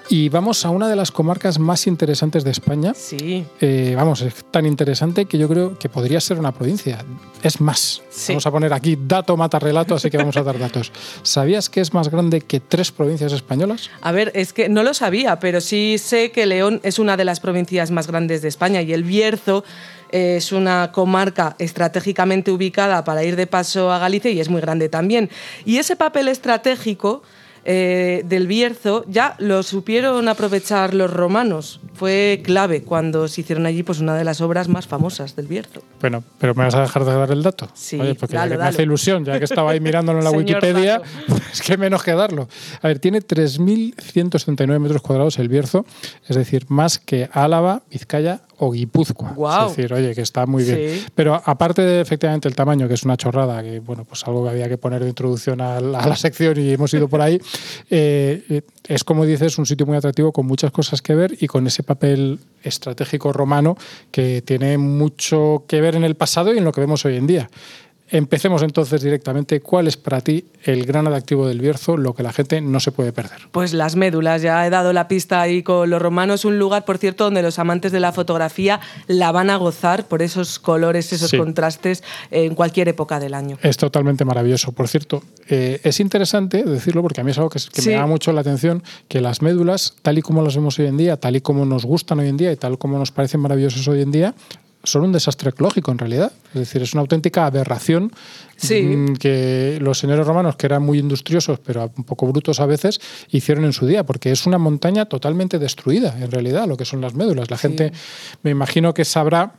[0.09, 2.93] Y vamos a una de las comarcas más interesantes de España.
[2.93, 3.45] Sí.
[3.59, 7.03] Eh, vamos, es tan interesante que yo creo que podría ser una provincia.
[7.43, 10.93] Es más, vamos a poner aquí dato mata relato, así que vamos a dar datos.
[11.23, 13.89] ¿Sabías que es más grande que tres provincias españolas?
[14.01, 17.25] A ver, es que no lo sabía, pero sí sé que León es una de
[17.25, 19.65] las provincias más grandes de España y el Bierzo
[20.11, 24.89] es una comarca estratégicamente ubicada para ir de paso a Galicia y es muy grande
[24.89, 25.29] también.
[25.65, 27.23] Y ese papel estratégico
[27.69, 31.81] eh, del Bierzo ya lo supieron aprovechar los romanos.
[31.95, 35.83] Fue clave cuando se hicieron allí pues, una de las obras más famosas del Bierzo.
[35.99, 37.67] Bueno, pero ¿me vas a dejar de dar el dato?
[37.73, 41.75] Sí, porque me hace ilusión, ya que estaba ahí mirándolo en la Wikipedia, pues que
[41.75, 42.47] menos que darlo.
[42.81, 45.85] A ver, tiene 3.179 metros cuadrados el Bierzo,
[46.25, 49.67] es decir, más que Álava, Vizcaya o Guipúzcoa.
[49.67, 51.01] Es decir, oye, que está muy bien.
[51.15, 54.49] Pero aparte de efectivamente el tamaño, que es una chorrada, que bueno, pues algo que
[54.49, 57.39] había que poner de introducción a la, sección y hemos ido por ahí,
[57.89, 61.67] eh, es como dices, un sitio muy atractivo con muchas cosas que ver y con
[61.67, 63.77] ese papel estratégico romano
[64.11, 67.27] que tiene mucho que ver en el pasado y en lo que vemos hoy en
[67.27, 67.49] día.
[68.09, 69.59] Empecemos entonces directamente.
[69.59, 72.91] ¿Cuál es para ti el gran atractivo del Bierzo, lo que la gente no se
[72.91, 73.39] puede perder?
[73.51, 76.97] Pues las médulas, ya he dado la pista ahí con los romanos, un lugar, por
[76.97, 81.31] cierto, donde los amantes de la fotografía la van a gozar por esos colores, esos
[81.31, 83.57] contrastes en cualquier época del año.
[83.61, 84.71] Es totalmente maravilloso.
[84.71, 88.31] Por cierto, eh, es interesante decirlo porque a mí es algo que, me llama mucho
[88.31, 91.41] la atención, que las médulas, tal y como las vemos hoy en día, tal y
[91.41, 94.33] como nos gustan hoy en día y tal como nos parecen maravillosas hoy en día,
[94.83, 96.31] son un desastre ecológico en realidad.
[96.53, 98.11] Es decir, es una auténtica aberración
[98.61, 102.99] mm, que los señores romanos, que eran muy industriosos, pero un poco brutos a veces,
[103.29, 107.01] hicieron en su día, porque es una montaña totalmente destruida, en realidad, lo que son
[107.01, 107.49] las médulas.
[107.51, 107.91] La gente,
[108.43, 109.53] me imagino que sabrá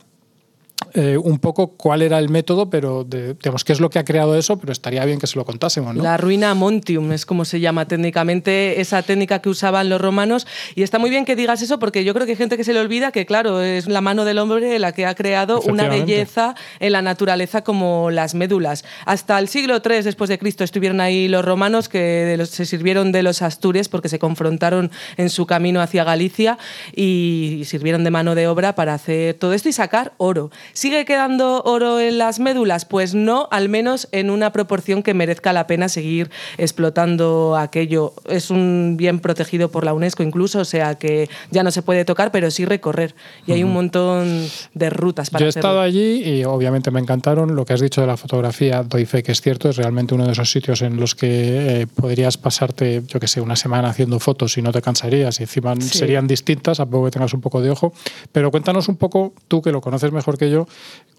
[0.93, 4.05] eh, un poco cuál era el método, pero de, digamos qué es lo que ha
[4.05, 5.95] creado eso, pero estaría bien que se lo contásemos.
[5.95, 6.03] ¿no?
[6.03, 10.83] La ruina Montium es como se llama técnicamente esa técnica que usaban los romanos y
[10.83, 12.79] está muy bien que digas eso porque yo creo que hay gente que se le
[12.79, 16.91] olvida que claro, es la mano del hombre la que ha creado una belleza en
[16.93, 18.83] la naturaleza como las médulas.
[19.05, 23.23] Hasta el siglo III después de Cristo estuvieron ahí los romanos que se sirvieron de
[23.23, 26.57] los Astures porque se confrontaron en su camino hacia Galicia
[26.95, 30.51] y sirvieron de mano de obra para hacer todo esto y sacar oro.
[30.79, 32.85] ¿Sigue quedando oro en las médulas?
[32.85, 38.13] Pues no, al menos en una proporción que merezca la pena seguir explotando aquello.
[38.29, 42.05] Es un bien protegido por la UNESCO incluso, o sea que ya no se puede
[42.05, 43.13] tocar, pero sí recorrer.
[43.45, 47.57] Y hay un montón de rutas para Yo he estado allí y obviamente me encantaron.
[47.57, 50.27] Lo que has dicho de la fotografía, doy fe que es cierto, es realmente uno
[50.27, 54.17] de esos sitios en los que eh, podrías pasarte, yo que sé, una semana haciendo
[54.21, 57.61] fotos y no te cansarías y encima serían distintas, a poco que tengas un poco
[57.61, 57.91] de ojo.
[58.31, 60.68] Pero cuéntanos un poco, tú que lo conoces mejor que yo,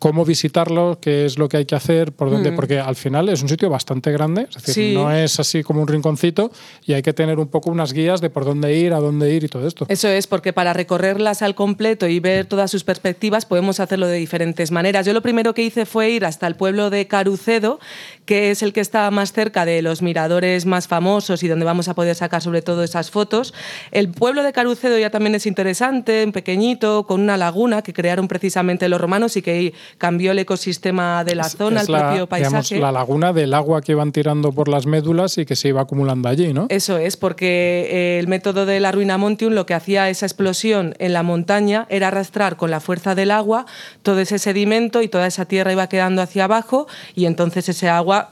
[0.01, 2.57] cómo visitarlo, qué es lo que hay que hacer, por dónde, mm.
[2.57, 5.89] porque al final es un sitio bastante grande, es decir, no es así como un
[5.89, 6.51] rinconcito
[6.87, 9.45] y hay que tener un poco unas guías de por dónde ir, a dónde ir
[9.45, 9.85] y todo esto.
[9.91, 14.17] Eso es, porque para recorrerlas al completo y ver todas sus perspectivas podemos hacerlo de
[14.17, 15.05] diferentes maneras.
[15.05, 17.79] Yo lo primero que hice fue ir hasta el pueblo de Carucedo,
[18.25, 21.89] que es el que está más cerca de los miradores más famosos y donde vamos
[21.89, 23.53] a poder sacar sobre todo esas fotos.
[23.91, 28.89] El pueblo de Carucedo ya también es interesante, pequeñito, con una laguna que crearon precisamente
[28.89, 32.79] los romanos y que cambió el ecosistema de la zona, el propio paisaje.
[32.79, 36.29] la laguna del agua que iban tirando por las médulas y que se iba acumulando
[36.29, 36.67] allí, ¿no?
[36.69, 40.95] Eso es, porque eh, el método de la ruina Montium lo que hacía esa explosión
[40.99, 43.67] en la montaña era arrastrar con la fuerza del agua
[44.03, 48.31] todo ese sedimento y toda esa tierra iba quedando hacia abajo y entonces ese agua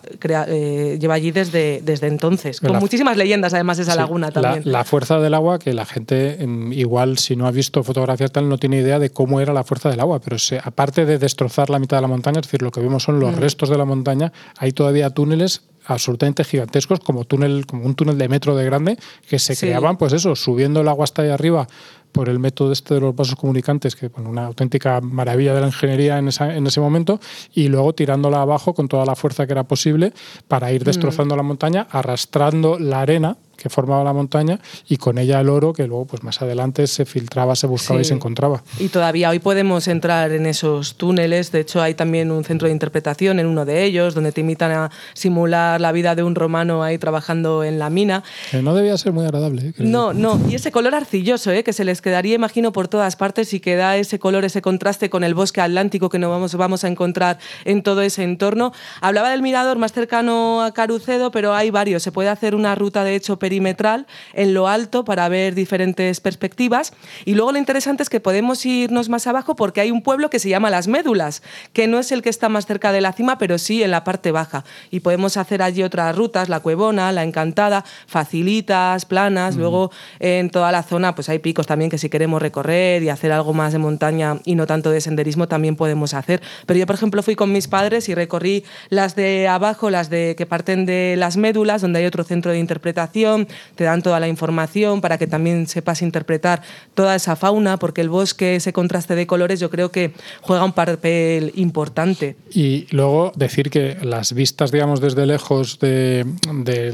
[0.48, 2.60] eh, lleva allí desde, desde entonces.
[2.60, 4.62] Con muchísimas leyendas además esa laguna también.
[4.64, 8.48] La, fuerza del agua que la gente em, igual si no ha visto fotografías tal
[8.48, 11.78] no tiene idea de cómo era la fuerza del agua, pero aparte de destrozar la
[11.78, 13.38] mitad de la montaña, es decir, lo que vemos son los mm.
[13.38, 18.28] restos de la montaña, hay todavía túneles absolutamente gigantescos, como, túnel, como un túnel de
[18.28, 21.66] metro de grande, que se creaban, pues eso, subiendo el agua hasta ahí arriba
[22.12, 25.66] por el método este de los vasos comunicantes, que bueno, una auténtica maravilla de la
[25.66, 27.20] ingeniería en, esa, en, ese momento,
[27.54, 30.12] y luego tirándola abajo con toda la fuerza que era posible
[30.46, 30.84] para ir mm.
[30.84, 35.72] destrozando la montaña, arrastrando la arena que formaba la montaña y con ella el oro
[35.74, 38.62] que luego pues más adelante se filtraba, se buscaba y se encontraba.
[38.78, 42.72] Y todavía hoy podemos entrar en esos túneles, de hecho hay también un centro de
[42.72, 46.82] interpretación en uno de ellos donde te invitan a simular la vida de un romano
[46.82, 48.22] ahí trabajando en la mina.
[48.50, 49.68] Que no debía ser muy agradable.
[49.68, 49.72] ¿eh?
[49.78, 51.64] No, no, y ese color arcilloso ¿eh?
[51.64, 55.10] que se les quedaría imagino por todas partes y que da ese color, ese contraste
[55.10, 58.72] con el bosque atlántico que nos vamos, vamos a encontrar en todo ese entorno.
[59.00, 63.04] Hablaba del mirador más cercano a Carucedo, pero hay varios, se puede hacer una ruta
[63.04, 66.92] de hecho perimetral en lo alto para ver diferentes perspectivas.
[67.24, 70.38] Y luego lo interesante es que podemos irnos más abajo porque hay un pueblo que
[70.38, 73.38] se llama Las Médulas, que no es el que está más cerca de la cima,
[73.38, 74.64] pero sí en la parte baja.
[74.90, 79.56] Y podemos hacer allí otras rutas, la Cuevona, la Encantada, facilitas, planas.
[79.56, 79.60] Mm.
[79.60, 83.32] Luego en toda la zona pues hay picos también que si queremos recorrer y hacer
[83.32, 86.42] algo más de montaña y no tanto de senderismo también podemos hacer.
[86.66, 90.34] Pero yo, por ejemplo, fui con mis padres y recorrí las de abajo, las de
[90.36, 93.37] que parten de las médulas, donde hay otro centro de interpretación
[93.74, 96.62] te dan toda la información para que también sepas interpretar
[96.94, 100.72] toda esa fauna, porque el bosque, ese contraste de colores, yo creo que juega un
[100.72, 102.36] papel importante.
[102.50, 106.26] Y luego decir que las vistas, digamos, desde lejos de,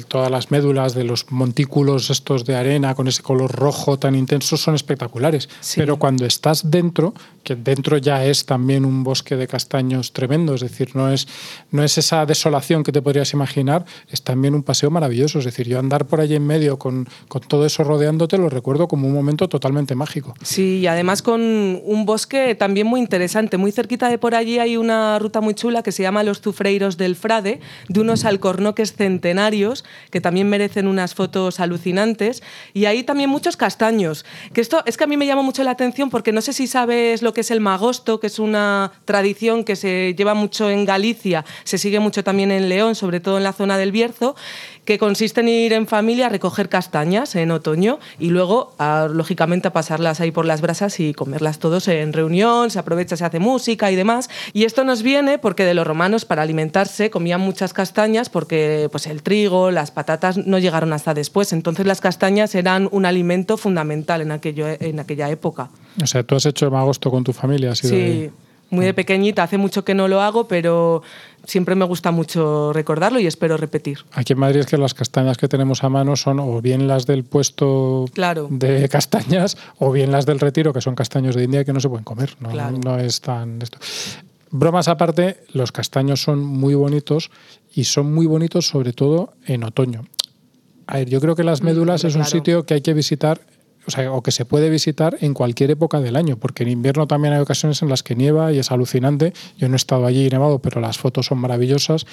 [0.09, 4.57] todas las médulas, de los montículos estos de arena con ese color rojo tan intenso,
[4.57, 5.49] son espectaculares.
[5.77, 10.63] Pero cuando estás dentro, que dentro ya es también un bosque de castaños tremendo, es
[10.63, 11.29] decir, no es,
[11.71, 15.39] no es esa desolación que te podrías imaginar, es también un paseo maravilloso.
[15.39, 18.89] Es decir, yo andar por allí en medio con, con, todo eso rodeándote, lo recuerdo
[18.89, 20.35] como un momento totalmente mágico.
[20.43, 23.59] Sí, y además con un bosque también muy interesante.
[23.59, 26.97] Muy cerquita de por allí hay una ruta muy chula que se llama Los Zufreiros
[26.97, 32.43] del Frade, de unos alcornoques centenarios que también merecen unas fotos alucinantes.
[32.73, 34.25] Y hay también muchos castaños.
[34.55, 36.67] Que esto es que a mí me llama mucho la atención porque no sé si
[36.67, 40.85] sabes lo que es el magosto, que es una tradición que se lleva mucho en
[40.85, 44.37] Galicia, se sigue mucho también en León, sobre todo en la zona del Bierzo
[44.85, 48.75] que consiste en ir en familia a recoger castañas en otoño y luego,
[49.11, 53.25] lógicamente, a pasarlas ahí por las brasas y comerlas todos en reunión, se aprovecha, se
[53.25, 54.29] hace música y demás.
[54.53, 59.07] Y esto nos viene porque de los romanos para alimentarse comían muchas castañas porque pues,
[59.07, 61.53] el trigo, las patatas no llegaron hasta después.
[61.53, 65.71] Entonces las castañas eran un alimento fundamental en, aquello, en aquella época.
[66.03, 67.75] O sea, tú has hecho el agosto con tu familia.
[67.75, 68.31] sí,
[68.71, 71.03] muy de pequeñita, hace mucho que no lo hago, pero
[71.47, 73.99] siempre me gusta mucho recordarlo y espero repetir.
[74.13, 77.07] Aquí en Madrid es que las castañas que tenemos a mano son o bien las
[77.07, 78.07] del puesto
[78.51, 81.89] de castañas o bien las del retiro, que son castaños de India que no se
[81.89, 82.35] pueden comer.
[82.41, 83.79] No, no es tan esto.
[84.51, 87.31] bromas aparte, los castaños son muy bonitos
[87.75, 90.07] y son muy bonitos sobre todo en otoño.
[90.87, 92.31] A ver, yo creo que las Mm, médulas es un claro.
[92.31, 93.41] sitio que hay que visitar
[93.87, 97.07] o, sea, o que se puede visitar en cualquier época del año, porque en invierno
[97.07, 99.33] también hay ocasiones en las que nieva y es alucinante.
[99.59, 102.07] Yo no he estado allí nevado, pero las fotos son maravillosas.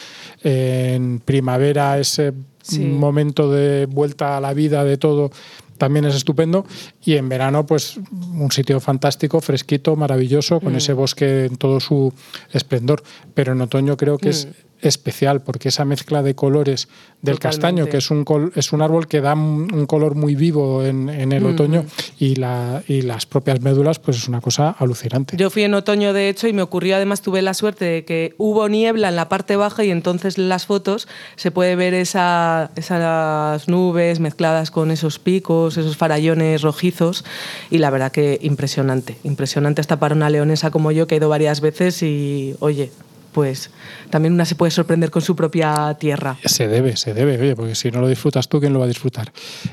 [0.44, 2.80] En primavera ese Sí.
[2.80, 5.32] momento de vuelta a la vida de todo
[5.80, 6.64] también es estupendo
[7.04, 7.98] y en verano pues
[8.36, 10.64] un sitio fantástico, fresquito, maravilloso, Mm.
[10.64, 12.14] con ese bosque en todo su
[12.54, 13.02] esplendor.
[13.34, 14.48] Pero en otoño creo que es
[14.82, 16.88] especial porque esa mezcla de colores
[17.22, 17.38] del Mm.
[17.38, 17.40] Totalmente.
[17.42, 21.08] castaño, que es un, col- es un árbol que da un color muy vivo en,
[21.10, 21.34] en Mm.
[21.34, 21.86] el otoño
[22.20, 25.38] y, la, y las propias médulas, pues es una cosa alucinante.
[25.38, 28.34] Yo fui en otoño, de hecho, y me ocurrió, además tuve la suerte de que
[28.38, 32.72] hubo niebla en la parte baja y entonces en las fotos se puede ver esa-
[32.76, 37.24] esas nubes mezcladas con esos picos, esos farallones rojizos
[37.70, 41.30] y la verdad que impresionante, impresionante hasta para una leonesa como yo que he ido
[41.30, 42.92] varias veces y, oye,
[43.32, 43.72] pues
[44.10, 46.38] también una se puede sorprender con su propia tierra.
[46.46, 48.88] Se debe, se debe, oye, porque si no lo disfrutas tú, ¿quién lo va a
[48.88, 49.32] disfrutar?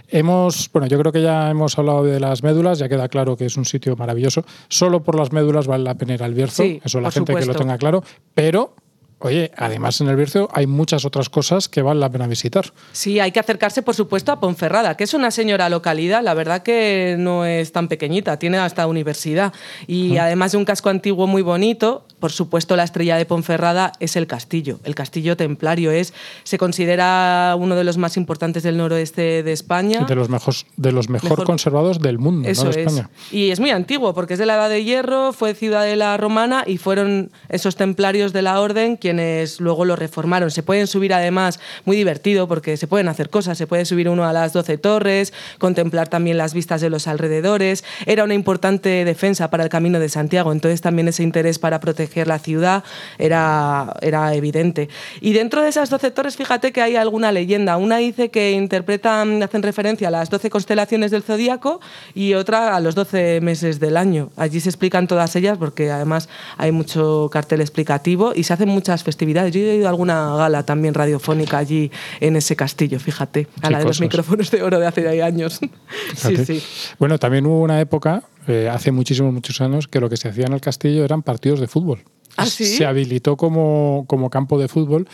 [0.09, 3.47] Hemos, bueno, yo creo que ya hemos hablado de las médulas, ya queda claro que
[3.47, 4.45] es un sitio maravilloso.
[4.69, 7.41] Solo por las médulas vale la pena ir al Bierzo, Sí, eso la gente que
[7.41, 7.63] lo supuesto.
[7.63, 8.03] tenga claro,
[8.35, 8.75] pero,
[9.21, 12.73] oye, además en el Bierzo hay muchas otras cosas que vale la pena visitar.
[12.93, 16.63] Sí, hay que acercarse, por supuesto, a Ponferrada, que es una señora localidad, la verdad
[16.63, 19.53] que no es tan pequeñita, tiene hasta universidad.
[19.87, 24.17] Y además de un casco antiguo muy bonito, por supuesto, la estrella de Ponferrada es
[24.17, 24.81] el castillo.
[24.85, 30.05] El castillo templario es, se considera uno de los más importantes del noroeste de España.
[30.05, 32.71] De los, mejor, de los mejor, Mejor- conservados del mundo, Eso ¿no?
[32.71, 33.03] de es.
[33.31, 36.79] Y es muy antiguo, porque es de la Edad de Hierro, fue ciudadela romana y
[36.79, 40.51] fueron esos templarios de la orden quienes luego lo reformaron.
[40.51, 43.59] Se pueden subir además, muy divertido, porque se pueden hacer cosas.
[43.59, 47.85] Se puede subir uno a las 12 torres, contemplar también las vistas de los alrededores.
[48.07, 52.08] Era una importante defensa para el Camino de Santiago, entonces también ese interés para proteger
[52.27, 52.85] la ciudad
[53.19, 54.89] era, era evidente.
[55.21, 57.77] Y dentro de esas 12 torres, fíjate que hay alguna leyenda.
[57.77, 61.81] Una dice que interpretan, hacen referencia a las 12 constelaciones del zodíaco
[62.15, 64.31] y otra a los 12 meses del año.
[64.37, 69.03] Allí se explican todas ellas porque además hay mucho cartel explicativo y se hacen muchas
[69.03, 69.53] festividades.
[69.53, 71.91] Yo he ido a alguna gala también radiofónica allí
[72.21, 74.01] en ese castillo, fíjate, a Qué la de los cosas.
[74.01, 75.61] micrófonos de oro de hace años.
[76.15, 76.63] sí, sí.
[76.99, 80.47] Bueno, también hubo una época, eh, hace muchísimos, muchos años, que lo que se hacía
[80.47, 82.03] en el castillo eran partidos de fútbol.
[82.37, 82.65] ¿Ah, sí?
[82.65, 85.09] Se habilitó como, como campo de fútbol,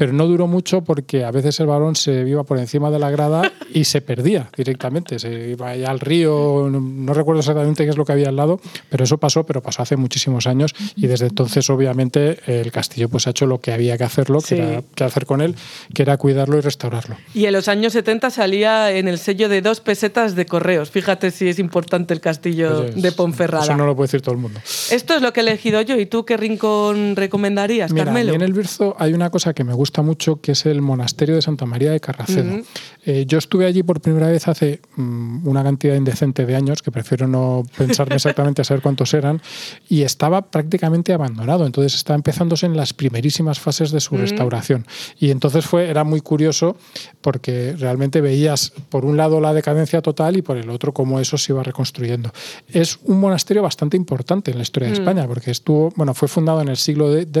[0.00, 3.10] pero no duró mucho porque a veces el balón se iba por encima de la
[3.10, 5.18] grada y se perdía directamente.
[5.18, 8.36] Se iba allá al río, no, no recuerdo exactamente qué es lo que había al
[8.36, 13.10] lado, pero eso pasó, pero pasó hace muchísimos años y desde entonces obviamente el castillo
[13.10, 14.54] pues ha hecho lo que había que hacerlo, Sí.
[14.54, 15.54] que era que hacer con él,
[15.92, 17.16] que era cuidarlo y restaurarlo.
[17.34, 20.90] Y en los años 70 salía en el sello de dos pesetas de correos.
[20.90, 23.64] Fíjate si es importante el castillo Oye, de Ponferrada.
[23.64, 24.60] Eso no lo puede decir todo el mundo.
[24.90, 26.00] Esto es lo que he elegido yo.
[26.00, 28.32] ¿Y tú qué rincón recomendarías, Mira, Carmelo?
[28.32, 31.42] en el Bierzo hay una cosa que me gusta mucho, que es el monasterio de
[31.42, 32.62] Santa María de Carracedo.
[33.04, 36.90] Eh, yo estuve allí por primera vez hace mm, una cantidad indecente de años, que
[36.90, 39.42] prefiero no pensarme exactamente a saber cuántos eran,
[39.88, 41.66] y estaba prácticamente abandonado.
[41.66, 44.86] Entonces estaba empezándose en las primerísimas fases de su restauración.
[45.18, 46.76] Y entonces fue, era muy curioso
[47.20, 51.36] porque realmente veías por un lado la decadencia total y por el otro cómo eso
[51.36, 52.32] se iba reconstruyendo.
[52.68, 56.60] Es un monasterio bastante importante en la historia de España, porque estuvo, bueno, fue fundado
[56.60, 57.40] en el siglo X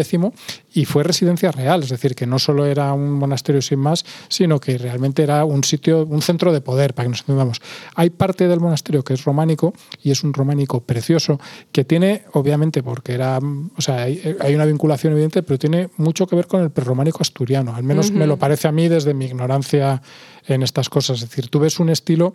[0.72, 4.58] y fue residencia real, es decir, que no solo era un monasterio sin más, sino
[4.58, 7.60] que realmente era un sitio, un centro de poder, para que nos entendamos.
[7.94, 11.38] Hay parte del monasterio que es románico y es un románico precioso
[11.72, 16.26] que tiene, obviamente, porque era, o sea, hay, hay una vinculación evidente, pero tiene mucho
[16.26, 19.26] que ver con el prerrománico asturiano, al menos me lo parece a mí desde mi
[19.26, 20.02] ignorancia
[20.46, 21.22] en estas cosas.
[21.22, 22.34] Es decir, tú ves un estilo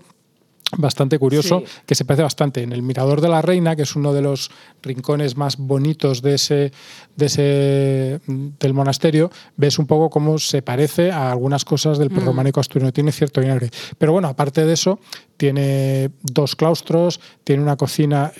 [0.77, 1.71] bastante curioso Sí.
[1.85, 4.49] que se parece bastante en el Mirador de la Reina, que es uno de los
[4.81, 6.71] rincones más bonitos de ese,
[7.15, 8.19] de ese
[8.59, 13.11] del monasterio, ves un poco cómo se parece a algunas cosas del prerrománico asturiano, tiene
[13.11, 13.69] cierto vinagre.
[13.97, 14.99] Pero bueno, aparte de eso,
[15.37, 18.31] tiene dos claustros, tiene una cocina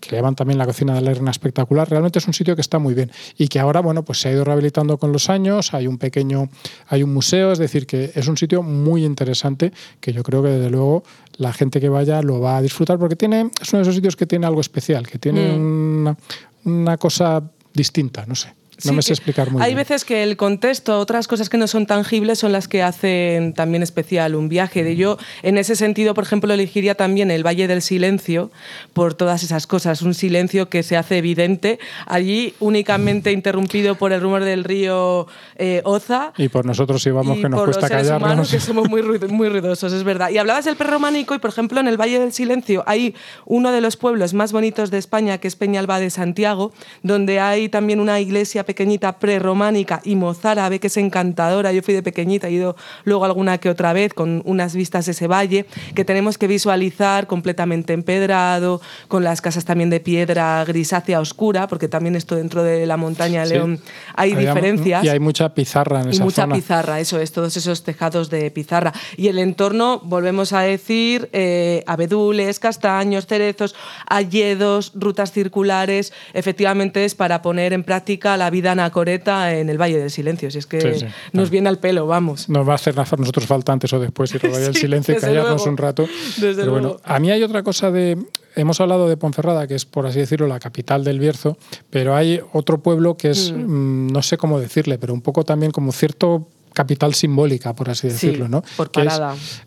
[0.00, 2.60] que le llaman también la cocina de la reina espectacular, realmente es un sitio que
[2.60, 5.74] está muy bien y que ahora, bueno, pues se ha ido rehabilitando con los años,
[5.74, 6.48] hay un pequeño,
[6.88, 10.50] hay un museo, es decir, que es un sitio muy interesante que yo creo que
[10.50, 11.02] desde luego
[11.36, 14.16] la gente que vaya lo va a disfrutar porque tiene, es uno de esos sitios
[14.16, 16.16] que tiene algo especial, que tiene una,
[16.64, 18.52] una cosa distinta, no sé.
[18.84, 19.78] No me sé explicar muy hay bien.
[19.78, 23.52] Hay veces que el contexto, otras cosas que no son tangibles son las que hacen
[23.52, 24.84] también especial un viaje.
[24.84, 28.50] De yo, en ese sentido, por ejemplo, elegiría también el Valle del Silencio
[28.92, 30.02] por todas esas cosas.
[30.02, 35.26] Un silencio que se hace evidente allí, únicamente interrumpido por el rumor del río
[35.56, 36.32] eh, Oza.
[36.36, 38.26] Y por nosotros íbamos que nos por cuesta los seres callarnos.
[38.26, 40.30] humanos que somos muy, muy ruidosos, es verdad.
[40.30, 43.80] Y hablabas del prerrománico y, por ejemplo, en el Valle del Silencio hay uno de
[43.80, 46.72] los pueblos más bonitos de España, que es Peñalba de Santiago,
[47.02, 51.72] donde hay también una iglesia pequeñita prerrománica y mozárabe, que es encantadora.
[51.72, 55.12] Yo fui de pequeñita, he ido luego alguna que otra vez con unas vistas de
[55.12, 55.64] ese valle,
[55.94, 61.88] que tenemos que visualizar completamente empedrado, con las casas también de piedra grisácea oscura, porque
[61.88, 63.80] también esto dentro de la montaña de León
[64.14, 65.02] hay Había, diferencias.
[65.02, 66.54] Y hay mucha pizarra en y esa mucha zona.
[66.54, 68.92] pizarra, eso es, todos esos tejados de pizarra.
[69.16, 73.74] Y el entorno, volvemos a decir, eh, abedules, castaños, cerezos,
[74.06, 79.98] alledos, rutas circulares, efectivamente es para poner en práctica la vida anacoreta en el Valle
[79.98, 80.50] del Silencio.
[80.50, 81.50] Si es que Sí, sí, nos claro.
[81.50, 82.48] viene al pelo, vamos.
[82.48, 84.80] Nos va a hacer a nosotros falta antes o después ir al Valle del Sí,
[84.82, 85.70] Silencio y callarnos luego.
[85.70, 86.08] un rato.
[86.36, 87.00] Desde Pero bueno, luego.
[87.04, 88.18] a mí hay otra cosa de.
[88.56, 91.56] Hemos hablado de Ponferrada, que es, por así decirlo, la capital del Bierzo,
[91.90, 95.70] pero hay otro pueblo que es, mm, no sé cómo decirle, pero un poco también
[95.70, 98.62] como cierto capital simbólica, por así Sí, decirlo, ¿no?
[98.76, 99.20] por que, es,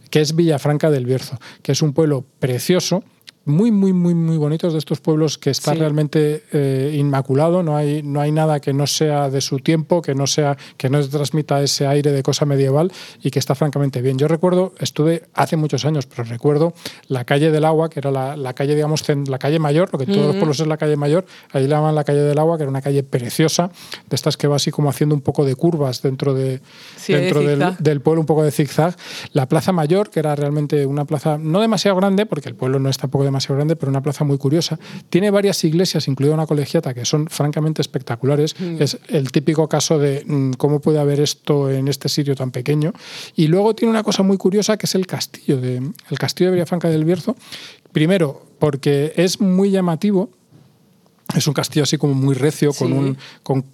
[0.09, 3.03] que es Villafranca del Bierzo, que es un pueblo precioso,
[3.45, 5.79] muy, muy, muy, muy bonitos de estos pueblos que está Sí.
[5.79, 10.13] realmente eh, inmaculado, no hay, no hay nada que no sea de su tiempo, que
[10.13, 12.91] no sea, que no transmita ese aire de cosa medieval
[13.23, 14.17] y que está francamente bien.
[14.19, 16.73] Yo recuerdo, estuve hace muchos años, pero recuerdo
[17.07, 20.05] la calle del agua, que era la, la calle, digamos, la calle mayor, lo que
[20.05, 22.63] todos los pueblos es la calle mayor, ahí la llaman la calle del agua, que
[22.63, 23.71] era una calle preciosa,
[24.09, 26.61] de estas que va así como haciendo un poco de curvas dentro de
[26.97, 27.77] Sí, de dentro del, zigzag.
[27.79, 28.95] del pueblo, un poco de zigzag.
[29.33, 32.89] La Plaza Mayor, que era realmente una plaza no demasiado grande, porque el pueblo no
[32.89, 34.77] es tampoco demasiado grande, pero una plaza muy curiosa.
[35.09, 38.55] Tiene varias iglesias, incluida una colegiata, que son francamente espectaculares.
[38.79, 42.93] Es el típico caso de mm, cómo puede haber esto en este sitio tan pequeño.
[43.35, 45.77] Y luego tiene una cosa muy curiosa, que es el castillo de,
[46.09, 47.35] el castillo de Villafranca del Bierzo.
[47.91, 50.29] Primero, porque es muy llamativo,
[51.35, 53.65] es un castillo así como muy recio, con un con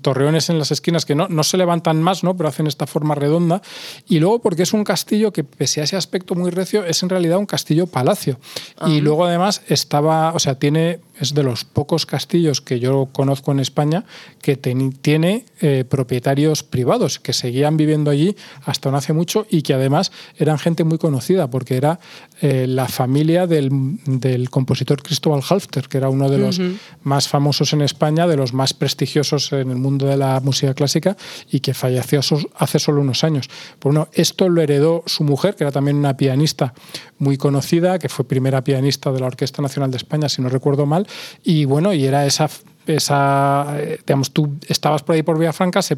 [0.00, 2.36] torreones en las esquinas que no, no se levantan más, ¿no?
[2.36, 3.62] pero hacen esta forma redonda.
[4.08, 7.08] Y luego porque es un castillo que, pese a ese aspecto muy recio, es en
[7.08, 8.38] realidad un castillo palacio.
[8.86, 13.52] Y luego además estaba, o sea, tiene, es de los pocos castillos que yo conozco
[13.52, 14.04] en España
[14.40, 19.74] que tiene eh, propietarios privados que seguían viviendo allí hasta no hace mucho y que
[19.74, 21.98] además eran gente muy conocida porque era
[22.42, 23.70] eh, la familia del,
[24.04, 26.60] del compositor Cristóbal Halfter, que era uno de los
[27.02, 31.16] más famosos en España, de los más prestigiosos en el mundo de la música clásica
[31.50, 32.20] y que falleció
[32.56, 33.48] hace solo unos años.
[33.78, 36.74] Pues bueno, esto lo heredó su mujer, que era también una pianista
[37.18, 40.86] muy conocida, que fue primera pianista de la Orquesta Nacional de España, si no recuerdo
[40.86, 41.05] mal,
[41.42, 42.48] y bueno, y era esa
[42.86, 45.96] esa, eh, digamos, tú estabas por ahí por Villafranca, se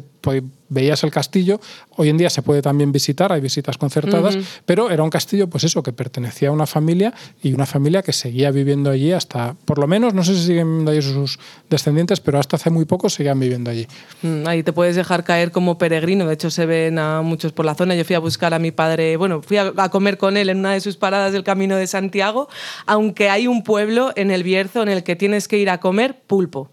[0.69, 1.59] veías el castillo,
[1.95, 5.63] hoy en día se puede también visitar, hay visitas concertadas, pero era un castillo, pues
[5.63, 9.79] eso, que pertenecía a una familia y una familia que seguía viviendo allí hasta, por
[9.79, 13.09] lo menos, no sé si siguen viviendo allí sus descendientes, pero hasta hace muy poco
[13.09, 13.87] seguían viviendo allí.
[14.21, 16.27] Mm, Ahí te puedes dejar caer como peregrino.
[16.27, 17.95] De hecho, se ven a muchos por la zona.
[17.95, 20.59] Yo fui a buscar a mi padre, bueno, fui a, a comer con él en
[20.59, 22.47] una de sus paradas del Camino de Santiago,
[22.85, 26.21] aunque hay un pueblo en el Bierzo en el que tienes que ir a comer
[26.27, 26.69] pulpo.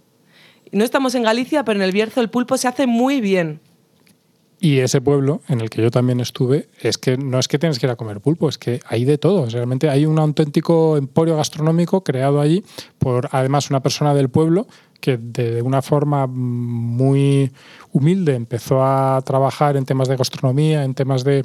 [0.72, 3.60] No estamos en Galicia, pero en el Bierzo el pulpo se hace muy bien.
[4.58, 7.78] Y ese pueblo en el que yo también estuve, es que no es que tienes
[7.78, 9.46] que ir a comer pulpo, es que hay de todo.
[9.46, 12.64] Realmente hay un auténtico emporio gastronómico creado allí
[12.98, 14.66] por además una persona del pueblo
[15.00, 17.52] que de una forma muy
[17.92, 21.44] humilde empezó a trabajar en temas de gastronomía, en temas de,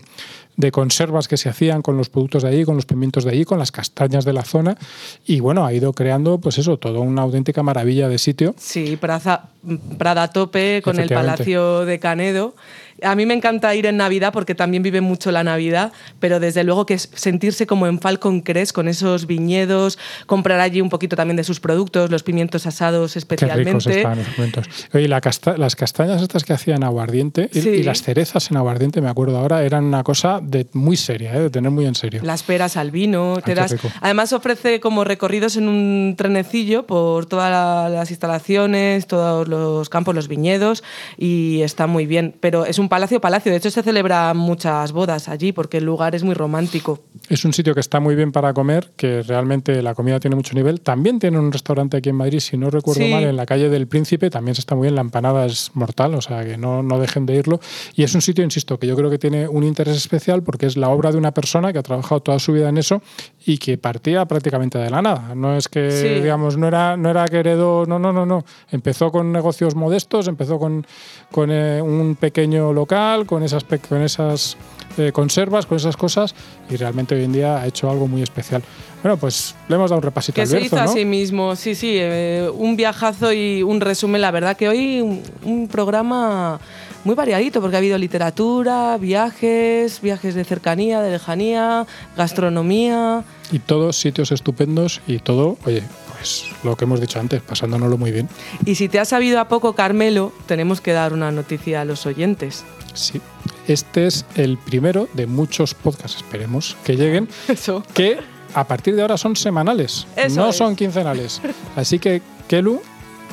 [0.57, 3.45] de conservas que se hacían con los productos de allí, con los pimientos de allí,
[3.45, 4.78] con las castañas de la zona.
[5.26, 8.55] Y bueno, ha ido creando, pues eso, toda una auténtica maravilla de sitio.
[8.57, 9.49] Sí, Praza,
[9.97, 11.07] Prada tope con el.
[11.07, 12.55] Palacio de Canedo.
[13.04, 16.64] A mí me encanta ir en Navidad porque también vive mucho la Navidad, pero desde
[16.64, 19.97] luego que sentirse como en Falcon Crest con esos viñedos,
[20.28, 23.97] comprar allí un poquito también de sus productos, los pimientos asados Qué ricos especialmente.
[23.97, 24.68] están los.
[24.93, 27.70] Oye, la casta- las castañas estas que hacían aguardiente y, Sí.
[27.70, 31.39] y las cerezas en aguardiente, me acuerdo ahora, eran una cosa de muy seria, ¿eh?
[31.39, 32.22] de tener muy en serio.
[32.24, 33.38] Las peras al vino,
[33.72, 33.89] rico.
[34.02, 40.14] Además ofrece como recorridos en un trenecillo por todas la- las instalaciones, todos los campos,
[40.16, 40.84] los viñedos
[41.18, 42.36] y está muy bien.
[42.39, 43.54] Pero es un palacio, palacio.
[43.54, 47.00] De hecho se celebran muchas bodas allí porque el lugar es muy romántico.
[47.30, 50.56] Es un sitio que está muy bien para comer, que realmente la comida tiene mucho
[50.56, 50.82] nivel.
[50.82, 53.88] También tiene un restaurante aquí en Madrid, si no recuerdo mal, en la calle del
[53.88, 54.96] Príncipe, también se está muy bien.
[54.96, 57.62] La empanada es mortal, o sea que no, no dejen de irlo.
[57.96, 60.76] Y es un sitio, insisto, que yo creo que tiene un interés especial porque es
[60.76, 63.02] la obra de una persona que ha trabajado toda su vida en eso
[63.46, 65.34] y que partía prácticamente de la nada.
[65.34, 68.44] No es que, digamos, no era, no era que heredó, no, no, no, no.
[68.70, 70.86] Empezó con negocios modestos, empezó con,
[71.32, 74.58] con eh, un pequeño local, con esas, con esas
[74.98, 76.34] eh, conservas, con esas cosas,
[76.70, 78.62] y realmente hoy en día ha hecho algo muy especial.
[79.04, 81.76] Bueno, pues le hemos dado un repasito que al se hizo a sí mismo, sí,
[81.76, 84.22] sí, eh, un viajazo y un resumen.
[84.22, 86.60] La verdad que hoy un, programa
[87.04, 91.86] muy variadito, porque ha habido literatura, viajes, viajes de cercanía, de lejanía,
[92.18, 93.24] gastronomía.
[93.52, 95.84] Y todos sitios estupendos y todo, oye,
[96.22, 98.30] pues lo que hemos dicho antes, pasándonoslo muy bien.
[98.63, 102.05] Y si te ha sabido a poco, Carmelo, tenemos que dar una noticia a los
[102.05, 102.63] oyentes.
[102.93, 103.19] Sí,
[103.67, 107.84] este es el primero de muchos podcasts, esperemos que lleguen, Eso.
[107.95, 108.19] que
[108.53, 110.05] a partir de ahora son semanales,
[110.36, 111.41] no son quincenales.
[111.76, 112.82] Así que, Kelu,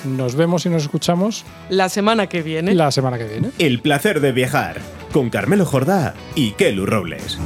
[0.04, 2.74] nos vemos y nos escuchamos la semana que viene.
[2.74, 3.50] La semana que viene.
[3.58, 4.80] El placer de viajar
[5.12, 7.36] con Carmelo Jordá y Kelu Robles.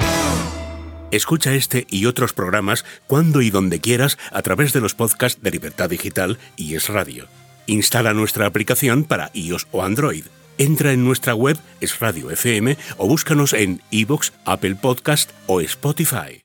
[1.13, 5.51] Escucha este y otros programas cuando y donde quieras a través de los podcasts de
[5.51, 7.29] Libertad Digital y Es Radio.
[7.67, 10.25] Instala nuestra aplicación para iOS o Android.
[10.57, 16.41] Entra en nuestra web, es Radio FM, o búscanos en iVoox, Apple Podcast o Spotify.